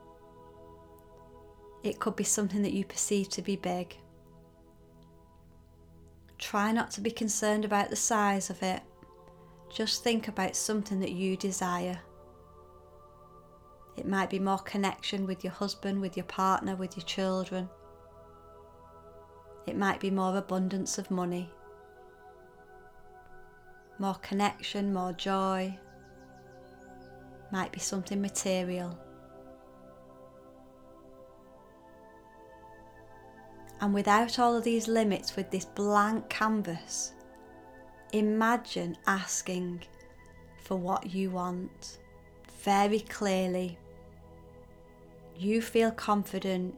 it 1.83 1.99
could 1.99 2.15
be 2.15 2.23
something 2.23 2.61
that 2.63 2.73
you 2.73 2.83
perceive 2.85 3.29
to 3.29 3.41
be 3.41 3.55
big. 3.55 3.95
Try 6.37 6.71
not 6.71 6.91
to 6.91 7.01
be 7.01 7.11
concerned 7.11 7.65
about 7.65 7.89
the 7.89 7.95
size 7.95 8.49
of 8.49 8.61
it. 8.61 8.81
Just 9.73 10.03
think 10.03 10.27
about 10.27 10.55
something 10.55 10.99
that 10.99 11.11
you 11.11 11.35
desire. 11.35 11.99
It 13.95 14.07
might 14.07 14.29
be 14.29 14.39
more 14.39 14.59
connection 14.59 15.25
with 15.25 15.43
your 15.43 15.53
husband, 15.53 15.99
with 15.99 16.15
your 16.15 16.25
partner, 16.25 16.75
with 16.75 16.95
your 16.95 17.05
children. 17.05 17.67
It 19.65 19.75
might 19.75 19.99
be 19.99 20.11
more 20.11 20.37
abundance 20.37 20.97
of 20.97 21.11
money, 21.11 21.49
more 23.99 24.15
connection, 24.21 24.93
more 24.93 25.13
joy. 25.13 25.77
Might 27.51 27.71
be 27.71 27.79
something 27.79 28.21
material. 28.21 28.97
And 33.79 33.93
without 33.93 34.39
all 34.39 34.55
of 34.55 34.63
these 34.63 34.87
limits, 34.87 35.35
with 35.35 35.51
this 35.51 35.65
blank 35.65 36.29
canvas, 36.29 37.13
imagine 38.11 38.97
asking 39.05 39.83
for 40.63 40.75
what 40.75 41.13
you 41.13 41.29
want 41.29 41.99
very 42.63 43.01
clearly. 43.01 43.77
You 45.37 45.61
feel 45.61 45.91
confident, 45.91 46.75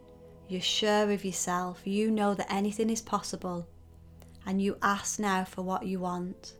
you're 0.50 0.62
sure 0.62 1.10
of 1.12 1.24
yourself, 1.24 1.82
you 1.86 2.12
know 2.12 2.34
that 2.34 2.52
anything 2.52 2.90
is 2.90 3.02
possible, 3.02 3.66
and 4.46 4.62
you 4.62 4.78
ask 4.82 5.20
now 5.20 5.46
for 5.46 5.62
what 5.62 5.86
you 5.86 6.00
want. 6.02 6.56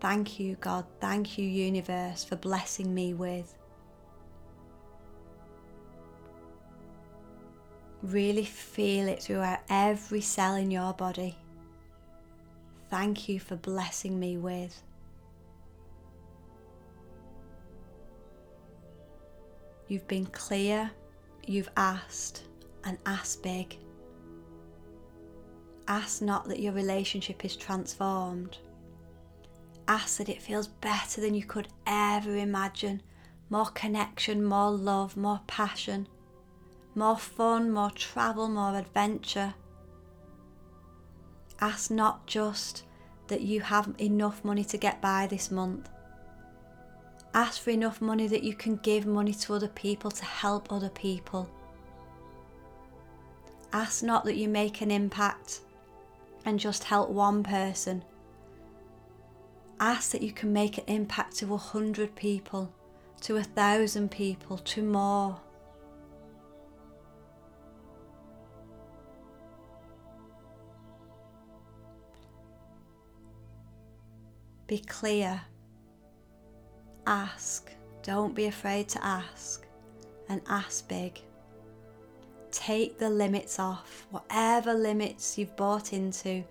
Thank 0.00 0.38
you, 0.38 0.56
God. 0.60 0.84
Thank 1.00 1.38
you, 1.38 1.48
universe, 1.48 2.24
for 2.24 2.36
blessing 2.36 2.94
me 2.94 3.14
with. 3.14 3.54
Really 8.04 8.44
feel 8.44 9.08
it 9.08 9.22
throughout 9.22 9.60
every 9.70 10.20
cell 10.20 10.56
in 10.56 10.70
your 10.70 10.92
body. 10.92 11.38
Thank 12.90 13.30
you 13.30 13.40
for 13.40 13.56
blessing 13.56 14.20
me 14.20 14.36
with. 14.36 14.82
You've 19.88 20.06
been 20.06 20.26
clear, 20.26 20.90
you've 21.46 21.70
asked, 21.78 22.42
and 22.84 22.98
asked 23.06 23.42
big. 23.42 23.74
Ask 25.88 26.20
not 26.20 26.46
that 26.48 26.60
your 26.60 26.74
relationship 26.74 27.42
is 27.42 27.56
transformed. 27.56 28.58
Ask 29.88 30.18
that 30.18 30.28
it 30.28 30.42
feels 30.42 30.66
better 30.66 31.22
than 31.22 31.32
you 31.32 31.44
could 31.44 31.68
ever 31.86 32.36
imagine. 32.36 33.00
More 33.48 33.70
connection, 33.70 34.44
more 34.44 34.70
love, 34.70 35.16
more 35.16 35.40
passion, 35.46 36.06
more 36.94 37.18
fun, 37.18 37.70
more 37.70 37.90
travel, 37.90 38.48
more 38.48 38.76
adventure. 38.76 39.54
Ask 41.60 41.90
not 41.90 42.26
just 42.26 42.84
that 43.28 43.40
you 43.40 43.60
have 43.60 43.94
enough 43.98 44.44
money 44.44 44.64
to 44.64 44.76
get 44.76 45.00
by 45.00 45.26
this 45.26 45.50
month. 45.50 45.88
Ask 47.32 47.62
for 47.62 47.70
enough 47.70 48.00
money 48.00 48.26
that 48.28 48.44
you 48.44 48.54
can 48.54 48.76
give 48.76 49.06
money 49.06 49.34
to 49.34 49.54
other 49.54 49.68
people 49.68 50.10
to 50.10 50.24
help 50.24 50.70
other 50.70 50.90
people. 50.90 51.50
Ask 53.72 54.04
not 54.04 54.24
that 54.24 54.36
you 54.36 54.48
make 54.48 54.82
an 54.82 54.92
impact 54.92 55.60
and 56.44 56.60
just 56.60 56.84
help 56.84 57.10
one 57.10 57.42
person. 57.42 58.04
Ask 59.80 60.12
that 60.12 60.22
you 60.22 60.30
can 60.30 60.52
make 60.52 60.78
an 60.78 60.84
impact 60.86 61.36
to 61.38 61.52
a 61.54 61.56
hundred 61.56 62.14
people, 62.14 62.72
to 63.22 63.36
a 63.36 63.42
thousand 63.42 64.12
people, 64.12 64.58
to 64.58 64.82
more. 64.82 65.40
Be 74.66 74.78
clear. 74.78 75.40
Ask. 77.06 77.70
Don't 78.02 78.34
be 78.34 78.46
afraid 78.46 78.88
to 78.90 79.04
ask. 79.04 79.66
And 80.28 80.40
ask 80.48 80.88
big. 80.88 81.20
Take 82.50 82.98
the 82.98 83.10
limits 83.10 83.58
off, 83.58 84.06
whatever 84.10 84.72
limits 84.74 85.36
you've 85.36 85.56
bought 85.56 85.92
into, 85.92 86.44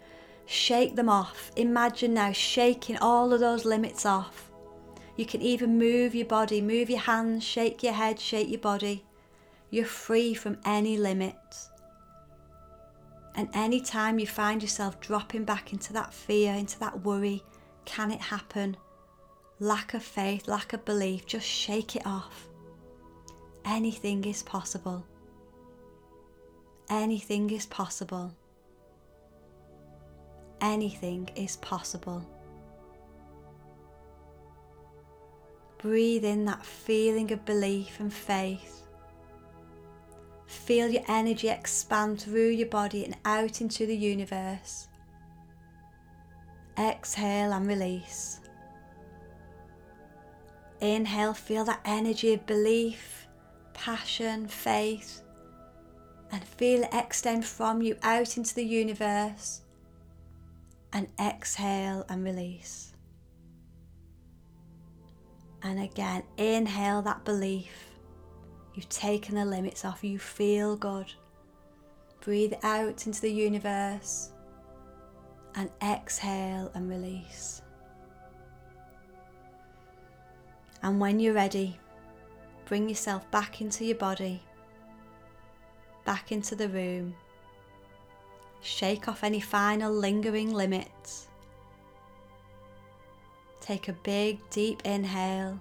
shake 0.46 0.96
them 0.96 1.08
off. 1.08 1.50
Imagine 1.56 2.14
now 2.14 2.34
shaking 2.34 2.98
all 2.98 3.32
of 3.32 3.40
those 3.40 3.64
limits 3.64 4.06
off. 4.06 4.52
You 5.16 5.26
can 5.26 5.42
even 5.42 5.78
move 5.78 6.14
your 6.14 6.26
body, 6.26 6.60
move 6.60 6.90
your 6.90 7.00
hands, 7.00 7.44
shake 7.44 7.84
your 7.84 7.94
head, 7.94 8.20
shake 8.20 8.50
your 8.50 8.60
body. 8.60 9.06
You're 9.70 9.86
free 9.86 10.34
from 10.34 10.58
any 10.66 10.98
limits. 10.98 11.70
And 13.36 13.48
any 13.54 13.80
time 13.80 14.20
you 14.20 14.28
find 14.28 14.62
yourself 14.62 15.00
dropping 15.00 15.46
back 15.46 15.72
into 15.72 15.94
that 15.94 16.14
fear, 16.14 16.54
into 16.54 16.78
that 16.80 17.02
worry, 17.04 17.44
can 17.86 18.12
it 18.12 18.22
happen? 18.22 18.78
Lack 19.60 19.94
of 19.94 20.04
faith, 20.04 20.48
lack 20.48 20.74
of 20.74 20.84
belief, 20.86 21.26
just 21.26 21.46
shake 21.46 21.96
it 21.96 22.06
off. 22.06 22.50
Anything 23.66 24.26
is 24.26 24.44
possible. 24.44 25.06
Anything 26.90 27.50
is 27.50 27.66
possible. 27.66 28.36
Anything 30.60 31.30
is 31.36 31.58
possible. 31.58 32.28
Breathe 35.78 36.24
in 36.24 36.46
that 36.46 36.66
feeling 36.66 37.32
of 37.32 37.44
belief 37.46 38.00
and 38.00 38.14
faith. 38.14 38.84
Feel 40.46 40.88
your 40.88 41.04
energy 41.08 41.50
expand 41.50 42.22
through 42.22 42.50
your 42.50 42.70
body 42.70 43.04
and 43.04 43.18
out 43.26 43.60
into 43.60 43.86
the 43.86 43.96
universe. 43.96 44.88
Exhale 46.78 47.54
and 47.54 47.68
release. 47.68 48.40
Inhale, 50.82 51.34
feel 51.34 51.64
that 51.66 51.82
energy 51.86 52.34
of 52.34 52.46
belief, 52.46 53.28
passion, 53.74 54.48
faith 54.48 55.24
and 56.34 56.44
feel 56.44 56.82
it 56.82 56.90
extend 56.94 57.46
from 57.46 57.84
you 57.84 57.96
out 58.02 58.38
into 58.38 58.56
the 58.56 58.66
universe. 58.66 59.62
And 60.92 61.08
exhale 61.20 62.06
and 62.10 62.24
release. 62.24 62.94
And 65.62 65.80
again, 65.80 66.24
inhale 66.38 67.04
that 67.04 67.24
belief. 67.24 67.72
You've 68.74 68.90
taken 68.90 69.36
the 69.36 69.46
limits 69.46 69.86
off, 69.86 70.04
you 70.04 70.18
feel 70.18 70.76
good. 70.76 71.12
Breathe 72.22 72.54
out 72.64 73.06
into 73.06 73.22
the 73.22 73.32
universe 73.32 74.33
and 75.56 75.70
exhale 75.82 76.72
and 76.74 76.90
release. 76.90 77.62
And 80.82 81.00
when 81.00 81.20
you're 81.20 81.34
ready, 81.34 81.80
bring 82.66 82.90
yourself 82.90 83.30
back 83.32 83.62
into 83.62 83.86
your 83.86 83.98
body 83.98 84.42
back 86.06 86.32
into 86.32 86.56
the 86.56 86.70
room. 86.70 87.16
Shake 88.62 89.08
off 89.08 89.24
any 89.24 89.40
final 89.40 89.92
lingering 89.92 90.54
limits. 90.54 91.28
Take 93.60 93.88
a 93.88 93.94
big, 93.94 94.40
deep 94.50 94.82
inhale. 94.86 95.60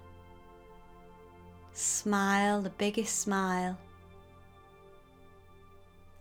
Smile 1.73 2.61
the 2.61 2.69
biggest 2.69 3.19
smile. 3.19 3.77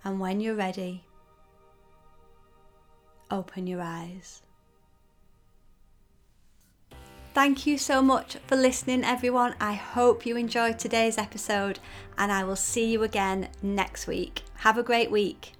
And 0.04 0.18
when 0.18 0.40
you're 0.40 0.54
ready, 0.54 1.04
open 3.33 3.66
your 3.66 3.81
eyes. 3.81 4.42
Thank 7.35 7.66
you 7.66 7.79
so 7.79 8.03
much 8.03 8.37
for 8.47 8.57
listening, 8.57 9.05
everyone. 9.05 9.55
I 9.59 9.73
hope 9.73 10.27
you 10.27 10.37
enjoyed 10.37 10.79
today's 10.79 11.16
episode, 11.16 11.79
and 12.18 12.31
I 12.31 12.45
will 12.45 12.57
see 12.57 12.92
you 12.92 13.03
again 13.03 13.49
next 13.62 14.07
week. 14.07 14.42
Have 14.57 14.77
a 14.77 14.83
great 14.83 15.11
week. 15.11 15.55